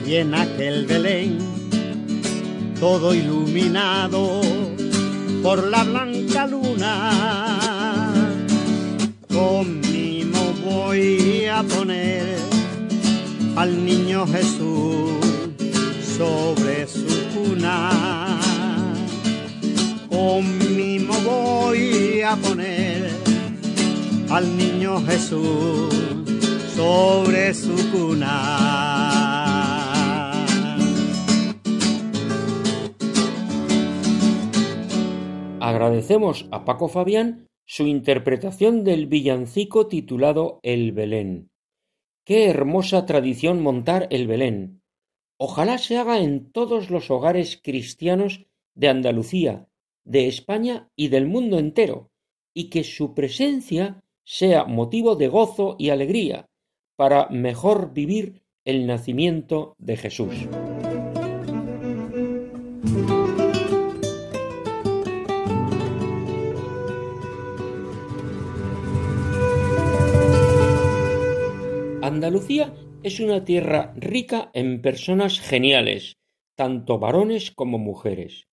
[0.07, 1.56] y en aquel Belén,
[2.79, 4.41] todo iluminado
[5.41, 8.13] por la blanca luna.
[9.27, 12.37] Con mimo voy a poner
[13.55, 15.17] al niño Jesús
[16.17, 18.39] sobre su cuna.
[20.09, 23.09] Con mimo voy a poner
[24.29, 25.93] al niño Jesús
[26.75, 28.86] sobre su cuna.
[35.67, 41.49] Agradecemos a Paco Fabián su interpretación del villancico titulado El Belén.
[42.23, 44.81] Qué hermosa tradición montar el Belén.
[45.37, 48.45] Ojalá se haga en todos los hogares cristianos
[48.75, 49.67] de Andalucía,
[50.05, 52.11] de España y del mundo entero,
[52.53, 56.47] y que su presencia sea motivo de gozo y alegría
[56.95, 60.47] para mejor vivir el nacimiento de Jesús.
[72.17, 76.17] Andalucía es una tierra rica en personas geniales,
[76.55, 78.47] tanto varones como mujeres.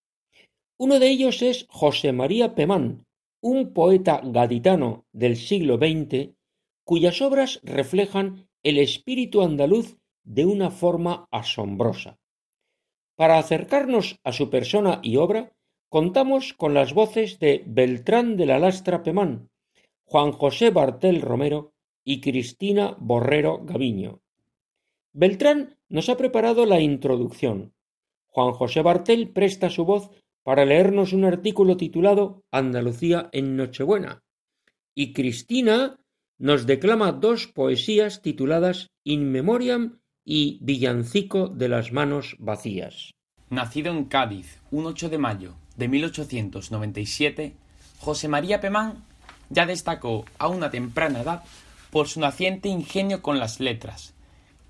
[0.78, 3.06] Uno de ellos es José María Pemán,
[3.40, 6.34] un poeta gaditano del siglo XX,
[6.84, 12.18] cuyas obras reflejan el espíritu andaluz de una forma asombrosa.
[13.16, 15.54] Para acercarnos a su persona y obra,
[15.88, 19.48] contamos con las voces de Beltrán de la Lastra Pemán,
[20.04, 21.73] Juan José Bartel Romero
[22.04, 24.20] y Cristina Borrero Gaviño.
[25.12, 27.72] Beltrán nos ha preparado la introducción.
[28.26, 30.10] Juan José Bartel presta su voz
[30.42, 34.22] para leernos un artículo titulado Andalucía en Nochebuena.
[34.94, 35.98] Y Cristina
[36.38, 43.12] nos declama dos poesías tituladas In Memoriam y Villancico de las manos vacías.
[43.50, 47.54] Nacido en Cádiz un 8 de mayo de 1897,
[47.98, 49.04] José María Pemán
[49.48, 51.44] ya destacó a una temprana edad
[51.94, 54.14] por su naciente ingenio con las letras,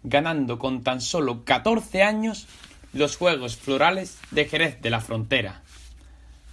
[0.03, 2.47] ganando con tan solo catorce años
[2.93, 5.63] los Juegos Florales de Jerez de la Frontera.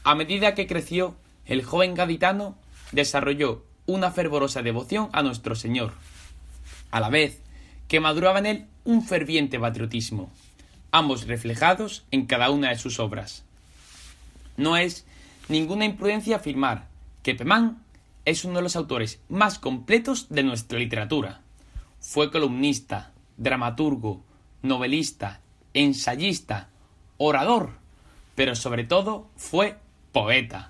[0.05, 2.55] A medida que creció, el joven gaditano
[2.93, 5.91] desarrolló una fervorosa devoción a nuestro Señor,
[6.89, 7.41] a la vez
[7.89, 10.31] que maduraba en él un ferviente patriotismo,
[10.91, 13.43] ambos reflejados en cada una de sus obras.
[14.55, 15.05] No es
[15.49, 16.87] ninguna imprudencia afirmar
[17.23, 17.83] que Pemán
[18.25, 21.41] es uno de los autores más completos de nuestra literatura.
[21.99, 24.23] Fue columnista, dramaturgo,
[24.61, 25.41] novelista,
[25.73, 26.69] ensayista,
[27.17, 27.71] orador,
[28.35, 29.77] pero sobre todo fue
[30.11, 30.69] poeta,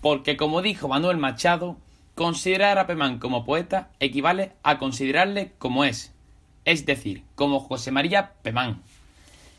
[0.00, 1.76] porque como dijo Manuel Machado,
[2.14, 6.12] considerar a Pemán como poeta equivale a considerarle como es,
[6.64, 8.82] es decir, como José María Pemán.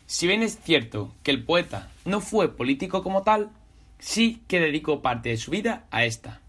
[0.05, 3.49] Si bien es cierto que el poeta no fue político como tal,
[3.97, 6.40] sí que dedicó parte de su vida a esta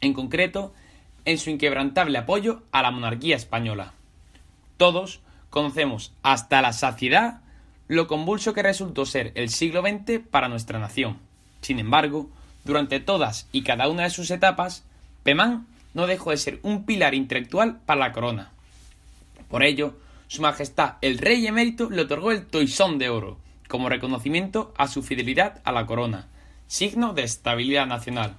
[0.00, 0.74] en concreto
[1.24, 3.94] en su inquebrantable apoyo a la monarquía española.
[4.76, 5.20] Todos
[5.50, 7.40] conocemos hasta la saciedad
[7.86, 11.18] lo convulso que resultó ser el siglo XX para nuestra nación.
[11.60, 12.30] Sin embargo,
[12.64, 14.84] durante todas y cada una de sus etapas,
[15.22, 18.50] Pemán no dejó de ser un pilar intelectual para la corona.
[19.48, 23.38] Por ello, Su Majestad el Rey emérito le otorgó el Toisón de Oro,
[23.68, 26.28] como reconocimiento a su fidelidad a la corona,
[26.66, 28.36] signo de estabilidad nacional.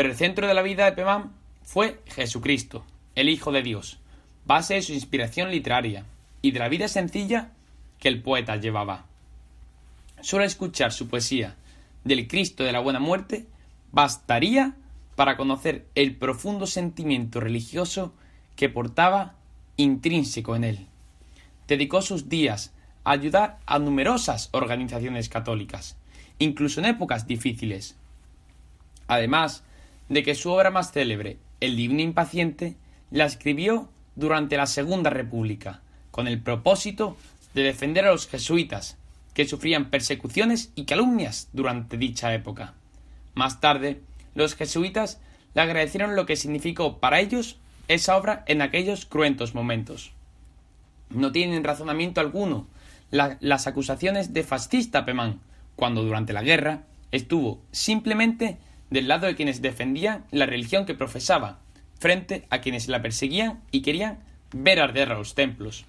[0.00, 3.98] Pero el centro de la vida de Pemán fue Jesucristo, el Hijo de Dios,
[4.46, 6.06] base de su inspiración literaria
[6.40, 7.52] y de la vida sencilla
[7.98, 9.04] que el poeta llevaba.
[10.22, 11.54] Solo escuchar su poesía
[12.02, 13.46] del Cristo de la Buena Muerte
[13.92, 14.74] bastaría
[15.16, 18.14] para conocer el profundo sentimiento religioso
[18.56, 19.34] que portaba
[19.76, 20.86] intrínseco en él.
[21.68, 22.72] Dedicó sus días
[23.04, 25.98] a ayudar a numerosas organizaciones católicas,
[26.38, 27.98] incluso en épocas difíciles.
[29.06, 29.62] Además,
[30.10, 32.76] de que su obra más célebre, El Divino Impaciente,
[33.10, 35.80] la escribió durante la Segunda República,
[36.10, 37.16] con el propósito
[37.54, 38.98] de defender a los jesuitas,
[39.34, 42.74] que sufrían persecuciones y calumnias durante dicha época.
[43.34, 44.00] Más tarde,
[44.34, 45.20] los jesuitas
[45.54, 47.56] le agradecieron lo que significó para ellos
[47.86, 50.10] esa obra en aquellos cruentos momentos.
[51.08, 52.66] No tienen razonamiento alguno
[53.10, 55.40] las acusaciones de fascista Pemán,
[55.76, 56.82] cuando durante la guerra
[57.12, 58.58] estuvo simplemente
[58.90, 61.58] del lado de quienes defendían la religión que profesaba,
[61.98, 64.18] frente a quienes la perseguían y querían
[64.52, 65.84] ver arder a los templos.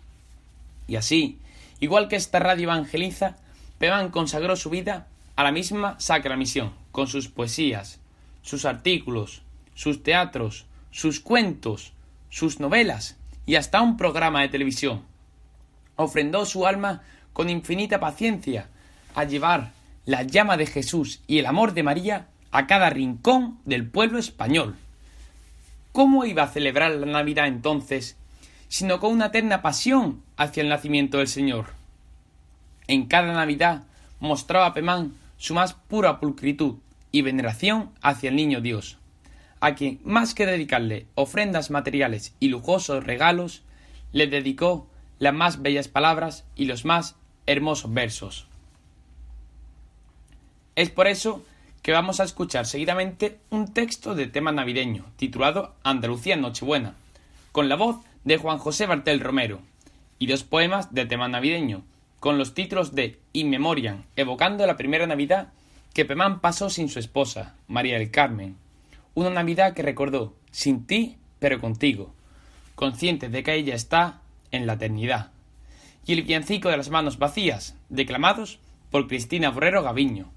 [0.87, 1.39] Y así,
[1.79, 3.37] igual que esta radio evangeliza,
[3.79, 7.99] Pemán consagró su vida a la misma sacra misión, con sus poesías,
[8.41, 9.41] sus artículos,
[9.73, 11.93] sus teatros, sus cuentos,
[12.29, 15.03] sus novelas y hasta un programa de televisión.
[15.95, 17.01] Ofrendó su alma
[17.33, 18.69] con infinita paciencia
[19.15, 19.71] a llevar
[20.05, 24.75] la llama de Jesús y el amor de María a cada rincón del pueblo español.
[25.91, 28.17] ¿Cómo iba a celebrar la Navidad entonces,
[28.69, 31.67] sino con una eterna pasión hacia el nacimiento del Señor?
[32.87, 33.83] En cada Navidad
[34.19, 36.75] mostraba Pemán su más pura pulcritud
[37.11, 38.97] y veneración hacia el niño Dios,
[39.59, 43.63] a quien más que dedicarle ofrendas materiales y lujosos regalos,
[44.11, 44.87] le dedicó
[45.19, 48.47] las más bellas palabras y los más hermosos versos.
[50.75, 51.43] Es por eso
[51.81, 56.95] que vamos a escuchar seguidamente un texto de tema navideño titulado Andalucía Nochebuena,
[57.51, 59.59] con la voz de Juan José Bartel Romero,
[60.19, 61.83] y dos poemas de tema navideño,
[62.19, 65.49] con los títulos de In Memoriam, evocando la primera Navidad
[65.93, 68.55] que Pemán pasó sin su esposa, María del Carmen,
[69.15, 72.13] una Navidad que recordó sin ti, pero contigo,
[72.75, 74.21] consciente de que ella está
[74.51, 75.31] en la eternidad.
[76.05, 78.59] Y el villancico de las manos vacías, declamados
[78.91, 80.29] por Cristina Borrero Gaviño.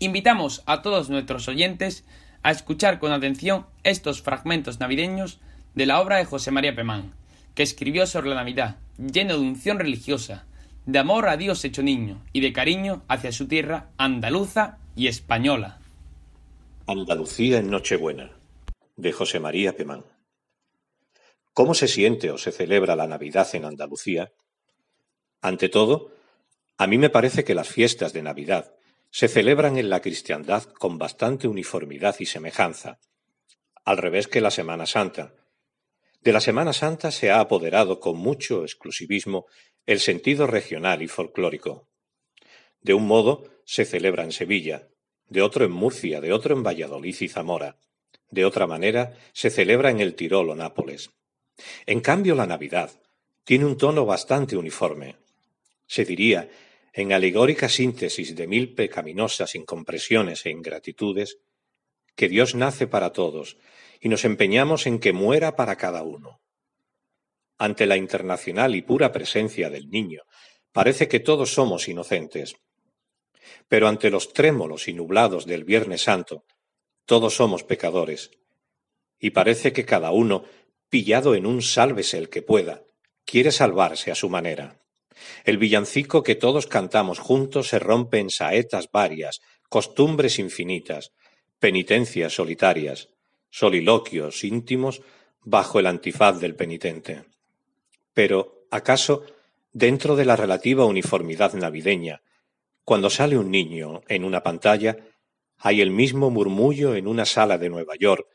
[0.00, 2.04] Invitamos a todos nuestros oyentes
[2.42, 5.40] a escuchar con atención estos fragmentos navideños
[5.74, 7.14] de la obra de José María Pemán,
[7.54, 10.46] que escribió sobre la Navidad, lleno de unción religiosa,
[10.86, 15.80] de amor a Dios hecho niño y de cariño hacia su tierra andaluza y española.
[16.86, 18.30] Andalucía en Nochebuena,
[18.96, 20.04] de José María Pemán.
[21.52, 24.32] ¿Cómo se siente o se celebra la Navidad en Andalucía?
[25.42, 26.12] Ante todo,
[26.76, 28.77] a mí me parece que las fiestas de Navidad
[29.10, 33.00] se celebran en la cristiandad con bastante uniformidad y semejanza,
[33.84, 35.34] al revés que la Semana Santa.
[36.20, 39.46] De la Semana Santa se ha apoderado con mucho exclusivismo
[39.86, 41.88] el sentido regional y folclórico.
[42.80, 44.88] De un modo se celebra en Sevilla,
[45.28, 47.78] de otro en Murcia, de otro en Valladolid y Zamora,
[48.30, 51.10] de otra manera se celebra en el Tirol o Nápoles.
[51.86, 52.90] En cambio, la Navidad
[53.44, 55.16] tiene un tono bastante uniforme.
[55.86, 56.50] Se diría
[56.92, 61.38] en alegórica síntesis de mil pecaminosas incompresiones e ingratitudes,
[62.16, 63.56] que Dios nace para todos
[64.00, 66.40] y nos empeñamos en que muera para cada uno.
[67.58, 70.22] Ante la internacional y pura presencia del niño,
[70.72, 72.56] parece que todos somos inocentes.
[73.68, 76.44] Pero ante los trémolos y nublados del Viernes Santo,
[77.04, 78.30] todos somos pecadores.
[79.18, 80.44] Y parece que cada uno,
[80.88, 82.84] pillado en un sálvese el que pueda,
[83.24, 84.80] quiere salvarse a su manera.
[85.44, 91.12] El villancico que todos cantamos juntos se rompe en saetas varias, costumbres infinitas,
[91.58, 93.08] penitencias solitarias,
[93.50, 95.02] soliloquios íntimos
[95.42, 97.24] bajo el antifaz del penitente.
[98.12, 99.24] Pero, ¿acaso,
[99.72, 102.22] dentro de la relativa uniformidad navideña,
[102.84, 104.96] cuando sale un niño en una pantalla,
[105.58, 108.26] hay el mismo murmullo en una sala de Nueva York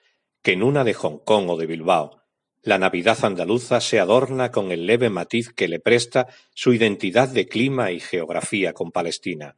[0.42, 2.23] que en una de Hong Kong o de Bilbao,
[2.64, 7.48] la Navidad andaluza se adorna con el leve matiz que le presta su identidad de
[7.48, 9.58] clima y geografía con Palestina.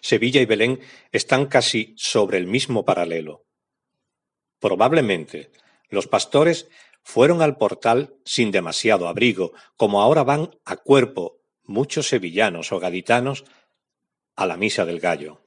[0.00, 0.80] Sevilla y Belén
[1.12, 3.44] están casi sobre el mismo paralelo.
[4.58, 5.50] Probablemente
[5.90, 6.68] los pastores
[7.02, 13.44] fueron al portal sin demasiado abrigo, como ahora van a cuerpo muchos sevillanos o gaditanos
[14.34, 15.42] a la misa del gallo.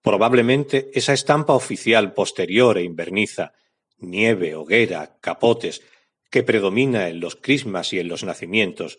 [0.00, 3.52] Probablemente esa estampa oficial posterior e inverniza
[3.98, 5.82] nieve, hoguera, capotes,
[6.30, 8.98] que predomina en los crismas y en los nacimientos,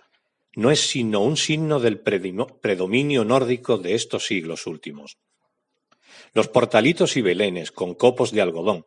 [0.56, 5.18] no es sino un signo del predominio nórdico de estos siglos últimos.
[6.34, 8.86] Los portalitos y belenes con copos de algodón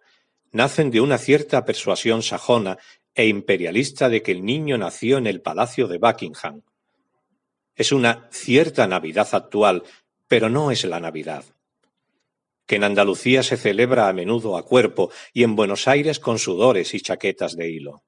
[0.51, 2.79] nacen de una cierta persuasión sajona
[3.15, 6.63] e imperialista de que el niño nació en el palacio de Buckingham.
[7.75, 9.83] Es una cierta Navidad actual,
[10.29, 11.45] pero no es la Navidad
[12.67, 16.95] que en Andalucía se celebra a menudo a cuerpo y en Buenos Aires con sudores
[16.95, 18.03] y chaquetas de hilo.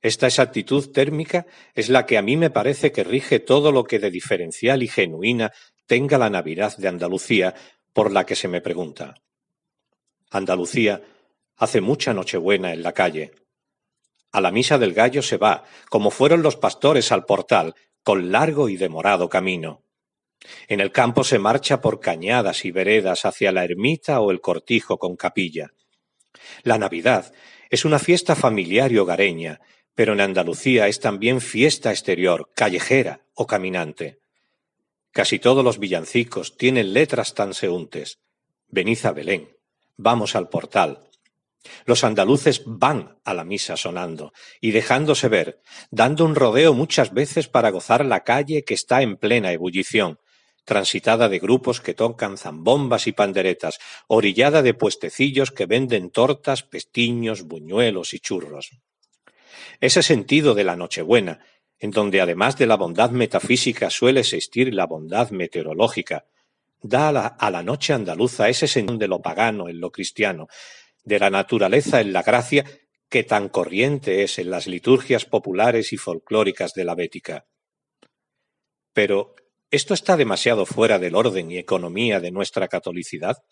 [0.00, 3.98] Esta exactitud térmica es la que a mí me parece que rige todo lo que
[3.98, 5.52] de diferencial y genuina
[5.86, 7.54] tenga la Navidad de Andalucía,
[7.92, 9.14] por la que se me pregunta.
[10.30, 11.02] Andalucía
[11.56, 13.32] hace mucha Nochebuena en la calle.
[14.30, 17.74] A la misa del gallo se va, como fueron los pastores al portal,
[18.04, 19.82] con largo y demorado camino.
[20.68, 24.98] En el campo se marcha por cañadas y veredas hacia la ermita o el cortijo
[24.98, 25.72] con capilla.
[26.62, 27.32] La Navidad
[27.70, 29.60] es una fiesta familiar y hogareña,
[29.94, 34.20] pero en Andalucía es también fiesta exterior, callejera o caminante.
[35.10, 38.18] Casi todos los villancicos tienen letras transeúntes.
[38.68, 39.56] Venid a Belén,
[39.96, 41.08] vamos al portal.
[41.84, 45.60] Los andaluces van a la misa sonando y dejándose ver,
[45.90, 50.18] dando un rodeo muchas veces para gozar la calle que está en plena ebullición,
[50.68, 57.44] transitada de grupos que tocan zambombas y panderetas, orillada de puestecillos que venden tortas, pestiños,
[57.44, 58.72] buñuelos y churros.
[59.80, 61.40] Ese sentido de la Nochebuena,
[61.78, 66.26] en donde además de la bondad metafísica suele existir la bondad meteorológica,
[66.82, 70.48] da a la, a la noche andaluza ese sentido de lo pagano en lo cristiano,
[71.02, 72.66] de la naturaleza en la gracia
[73.08, 77.46] que tan corriente es en las liturgias populares y folclóricas de la Bética.
[78.92, 79.34] Pero,
[79.70, 83.42] ¿esto está demasiado fuera del orden y economía de nuestra catolicidad?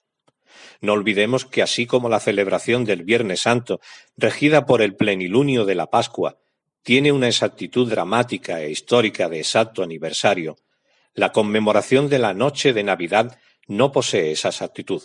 [0.81, 3.81] No olvidemos que así como la celebración del Viernes Santo,
[4.17, 6.39] regida por el plenilunio de la Pascua,
[6.83, 10.57] tiene una exactitud dramática e histórica de exacto aniversario,
[11.17, 15.03] la conmemoración de la noche de Navidad no posee esa exactitud.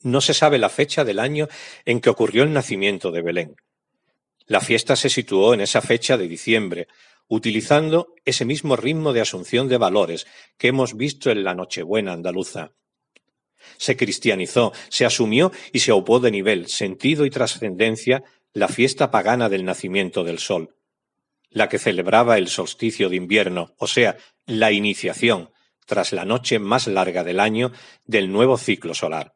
[0.00, 1.48] No se sabe la fecha del año
[1.84, 3.56] en que ocurrió el nacimiento de Belén.
[4.46, 6.88] La fiesta se situó en esa fecha de diciembre,
[7.28, 10.26] utilizando ese mismo ritmo de asunción de valores
[10.58, 12.72] que hemos visto en la Nochebuena andaluza.
[13.78, 18.22] Se cristianizó, se asumió y se opó de nivel, sentido y trascendencia
[18.52, 20.76] la fiesta pagana del nacimiento del sol,
[21.50, 24.16] la que celebraba el solsticio de invierno, o sea,
[24.46, 25.50] la iniciación,
[25.84, 27.72] tras la noche más larga del año,
[28.04, 29.34] del nuevo ciclo solar.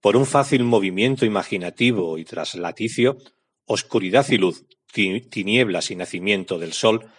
[0.00, 3.16] Por un fácil movimiento imaginativo y traslaticio,
[3.64, 7.10] oscuridad y luz, tinieblas y nacimiento del sol,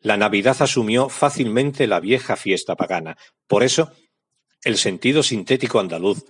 [0.00, 3.16] la Navidad asumió fácilmente la vieja fiesta pagana.
[3.46, 3.92] Por eso,
[4.62, 6.24] el sentido sintético andaluz,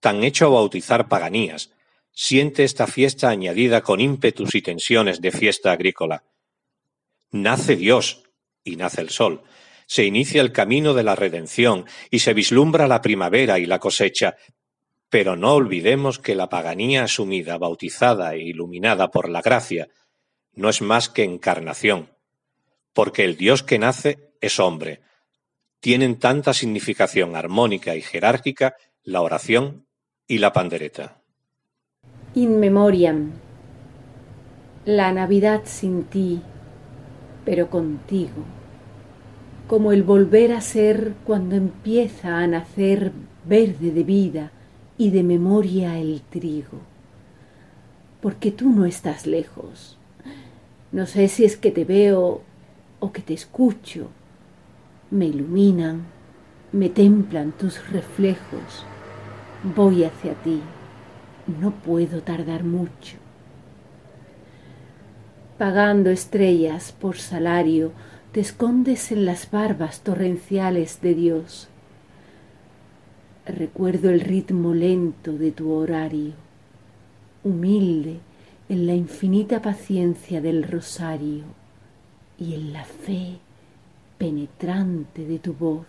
[0.00, 1.70] tan hecho a bautizar paganías,
[2.12, 6.24] siente esta fiesta añadida con ímpetus y tensiones de fiesta agrícola.
[7.30, 8.22] Nace Dios
[8.64, 9.42] y nace el sol.
[9.86, 14.36] Se inicia el camino de la redención y se vislumbra la primavera y la cosecha.
[15.08, 19.88] Pero no olvidemos que la paganía asumida, bautizada e iluminada por la gracia,
[20.56, 22.10] no es más que encarnación,
[22.92, 25.02] porque el Dios que nace es hombre,
[25.80, 29.86] tienen tanta significación armónica y jerárquica la oración
[30.26, 31.20] y la pandereta.
[32.34, 33.32] In memoriam.
[34.84, 36.40] La Navidad sin ti,
[37.44, 38.44] pero contigo.
[39.68, 43.12] Como el volver a ser cuando empieza a nacer
[43.44, 44.52] verde de vida
[44.96, 46.80] y de memoria el trigo.
[48.20, 49.98] Porque tú no estás lejos.
[50.92, 52.42] No sé si es que te veo
[53.00, 54.08] o que te escucho
[55.10, 56.04] me iluminan,
[56.72, 58.84] me templan tus reflejos.
[59.62, 60.60] Voy hacia ti,
[61.60, 63.16] no puedo tardar mucho.
[65.58, 67.92] Pagando estrellas por salario,
[68.32, 71.68] te escondes en las barbas torrenciales de Dios.
[73.46, 76.32] Recuerdo el ritmo lento de tu horario,
[77.44, 78.18] humilde
[78.68, 81.44] en la infinita paciencia del rosario
[82.38, 83.38] y en la fe
[84.18, 85.86] penetrante de tu voz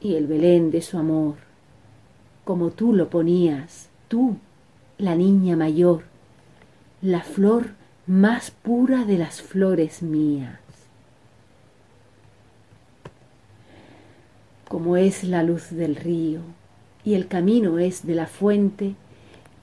[0.00, 1.34] y el Belén de su amor,
[2.44, 4.36] como tú lo ponías, tú,
[4.98, 6.04] la niña mayor,
[7.02, 7.70] la flor
[8.06, 10.60] más pura de las flores mías.
[14.68, 16.40] Como es la luz del río
[17.04, 18.94] y el camino es de la fuente,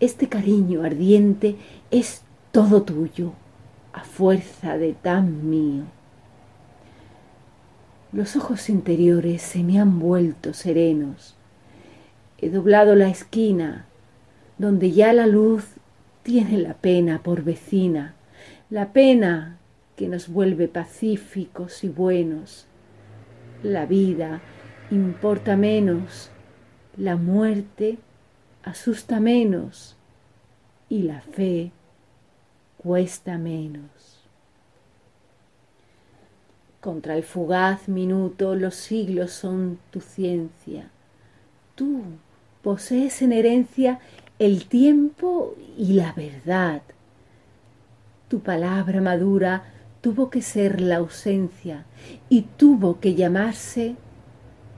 [0.04, 1.56] este cariño ardiente
[1.91, 3.34] es todo tuyo,
[3.93, 5.84] a fuerza de tan mío.
[8.12, 11.36] Los ojos interiores se me han vuelto serenos.
[12.38, 13.86] He doblado la esquina
[14.58, 15.66] donde ya la luz
[16.22, 18.14] tiene la pena por vecina,
[18.70, 19.58] la pena
[19.95, 22.68] que nos vuelve pacíficos y buenos.
[23.64, 24.41] La vida
[24.91, 26.30] importa menos,
[26.97, 27.97] la muerte
[28.64, 29.95] asusta menos
[30.89, 31.72] y la fe
[32.78, 33.89] cuesta menos.
[36.82, 40.89] Contra el fugaz minuto los siglos son tu ciencia.
[41.76, 42.01] Tú
[42.61, 43.99] posees en herencia
[44.39, 46.82] el tiempo y la verdad.
[48.28, 49.64] Tu palabra madura
[50.01, 51.86] tuvo que ser la ausencia
[52.28, 53.95] y tuvo que llamarse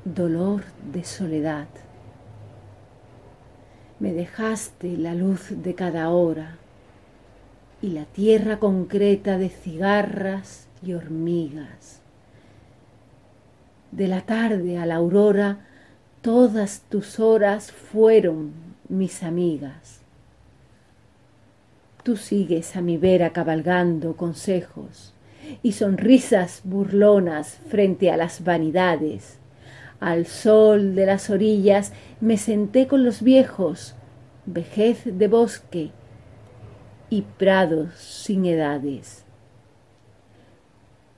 [0.03, 0.63] dolor
[0.93, 1.67] de soledad.
[3.99, 6.57] Me dejaste la luz de cada hora
[7.81, 12.01] y la tierra concreta de cigarras y hormigas.
[13.91, 15.59] De la tarde a la aurora,
[16.21, 18.51] todas tus horas fueron
[18.89, 20.01] mis amigas.
[22.03, 25.13] Tú sigues a mi vera cabalgando consejos
[25.63, 29.39] y sonrisas burlonas frente a las vanidades.
[29.99, 33.95] Al sol de las orillas me senté con los viejos,
[34.45, 35.91] vejez de bosque
[37.09, 39.25] y prados sin edades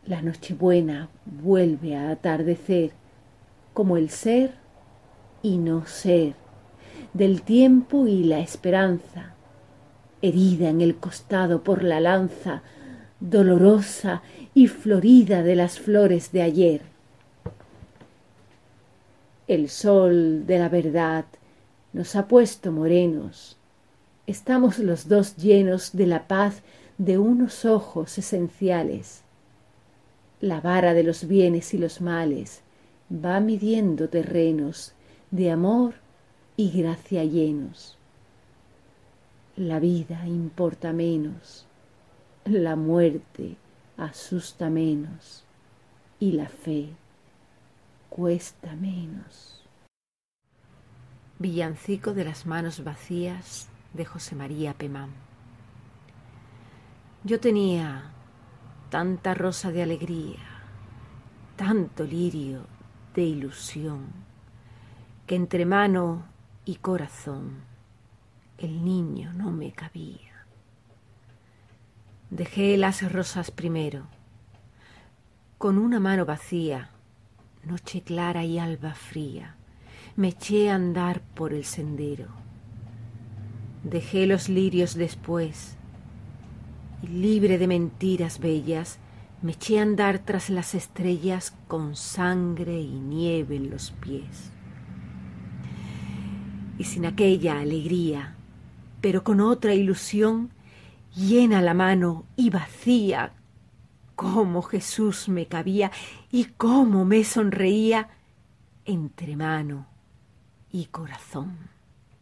[0.05, 2.91] La Nochebuena vuelve a atardecer
[3.73, 4.51] como el ser
[5.41, 6.36] y no ser
[7.13, 9.34] del tiempo y la esperanza,
[10.21, 12.61] herida en el costado por la lanza,
[13.19, 14.21] dolorosa
[14.53, 16.97] y florida de las flores de ayer.
[19.48, 21.24] El sol de la verdad
[21.93, 23.56] nos ha puesto morenos.
[24.26, 26.64] Estamos los dos llenos de la paz
[26.98, 29.24] de unos ojos esenciales.
[30.41, 32.62] La vara de los bienes y los males
[33.10, 34.91] va midiendo terrenos
[35.32, 35.93] de amor
[36.58, 37.98] y gracia llenos.
[39.56, 41.66] La vida importa menos,
[42.43, 43.56] la muerte
[43.95, 45.45] asusta menos
[46.20, 46.89] y la fe
[48.10, 49.66] cuesta menos.
[51.39, 55.12] Villancico de las manos vacías de José María Pemán.
[57.24, 58.12] Yo tenía
[58.89, 60.39] tanta rosa de alegría,
[61.55, 62.66] tanto lirio
[63.14, 64.08] de ilusión,
[65.26, 66.26] que entre mano
[66.66, 67.64] y corazón
[68.58, 70.45] el niño no me cabía.
[72.30, 74.08] Dejé las rosas primero,
[75.58, 76.91] con una mano vacía,
[77.68, 79.55] noche clara y alba fría,
[80.15, 82.28] me eché a andar por el sendero.
[83.84, 85.76] Dejé los lirios después,
[87.03, 88.99] y libre de mentiras bellas,
[89.41, 94.51] me eché a andar tras las estrellas con sangre y nieve en los pies.
[96.80, 98.36] Y sin aquella alegría,
[99.01, 100.51] pero con otra ilusión,
[101.15, 103.34] llena la mano y vacía,
[104.18, 105.91] cómo Jesús me cabía
[106.32, 108.09] y cómo me sonreía
[108.84, 109.88] entre mano
[110.72, 111.70] y corazón.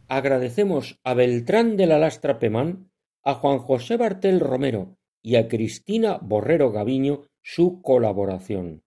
[0.06, 2.90] Agradecemos a Beltrán de la Lastra Pemán
[3.24, 4.94] a Juan José Bartel Romero
[5.24, 8.82] y a Cristina Borrero Gaviño su colaboración.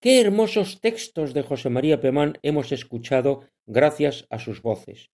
[0.00, 5.10] Qué hermosos textos de José María Pemán hemos escuchado gracias a sus voces,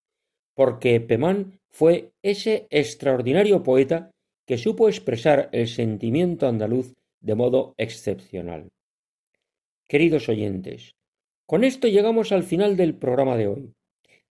[0.54, 4.10] porque Pemán fue ese extraordinario poeta
[4.46, 6.92] que supo expresar el sentimiento andaluz
[7.24, 8.68] de modo excepcional.
[9.88, 10.94] Queridos oyentes,
[11.46, 13.72] con esto llegamos al final del programa de hoy.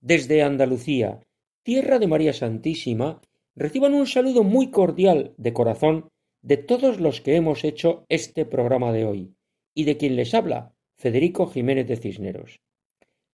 [0.00, 1.20] Desde Andalucía,
[1.62, 3.20] tierra de María Santísima,
[3.54, 6.08] reciban un saludo muy cordial de corazón
[6.44, 9.34] de todos los que hemos hecho este programa de hoy
[9.74, 12.60] y de quien les habla, Federico Jiménez de Cisneros.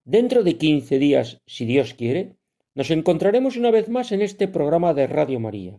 [0.05, 2.37] Dentro de quince días, si Dios quiere,
[2.73, 5.77] nos encontraremos una vez más en este programa de Radio María.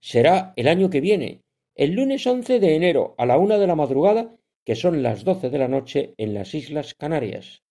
[0.00, 1.40] Será el año que viene,
[1.74, 4.36] el lunes 11 de enero a la una de la madrugada,
[4.66, 7.62] que son las doce de la noche en las Islas Canarias.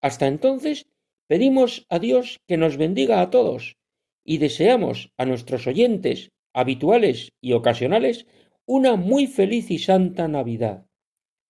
[0.00, 0.86] Hasta entonces,
[1.28, 3.76] pedimos a Dios que nos bendiga a todos
[4.24, 8.26] y deseamos a nuestros oyentes habituales y ocasionales
[8.66, 10.86] una muy feliz y santa Navidad.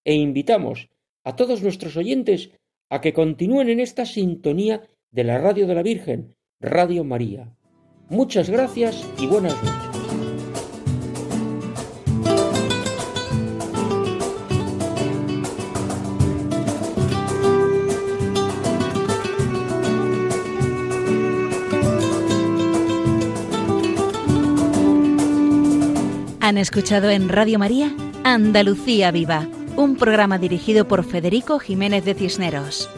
[0.05, 0.89] E invitamos
[1.25, 2.51] a todos nuestros oyentes
[2.89, 7.55] a que continúen en esta sintonía de la Radio de la Virgen, Radio María.
[8.09, 9.92] Muchas gracias y buenas noches.
[26.43, 32.91] Han escuchado en Radio María Andalucía Viva, un programa dirigido por Federico Jiménez de Cisneros.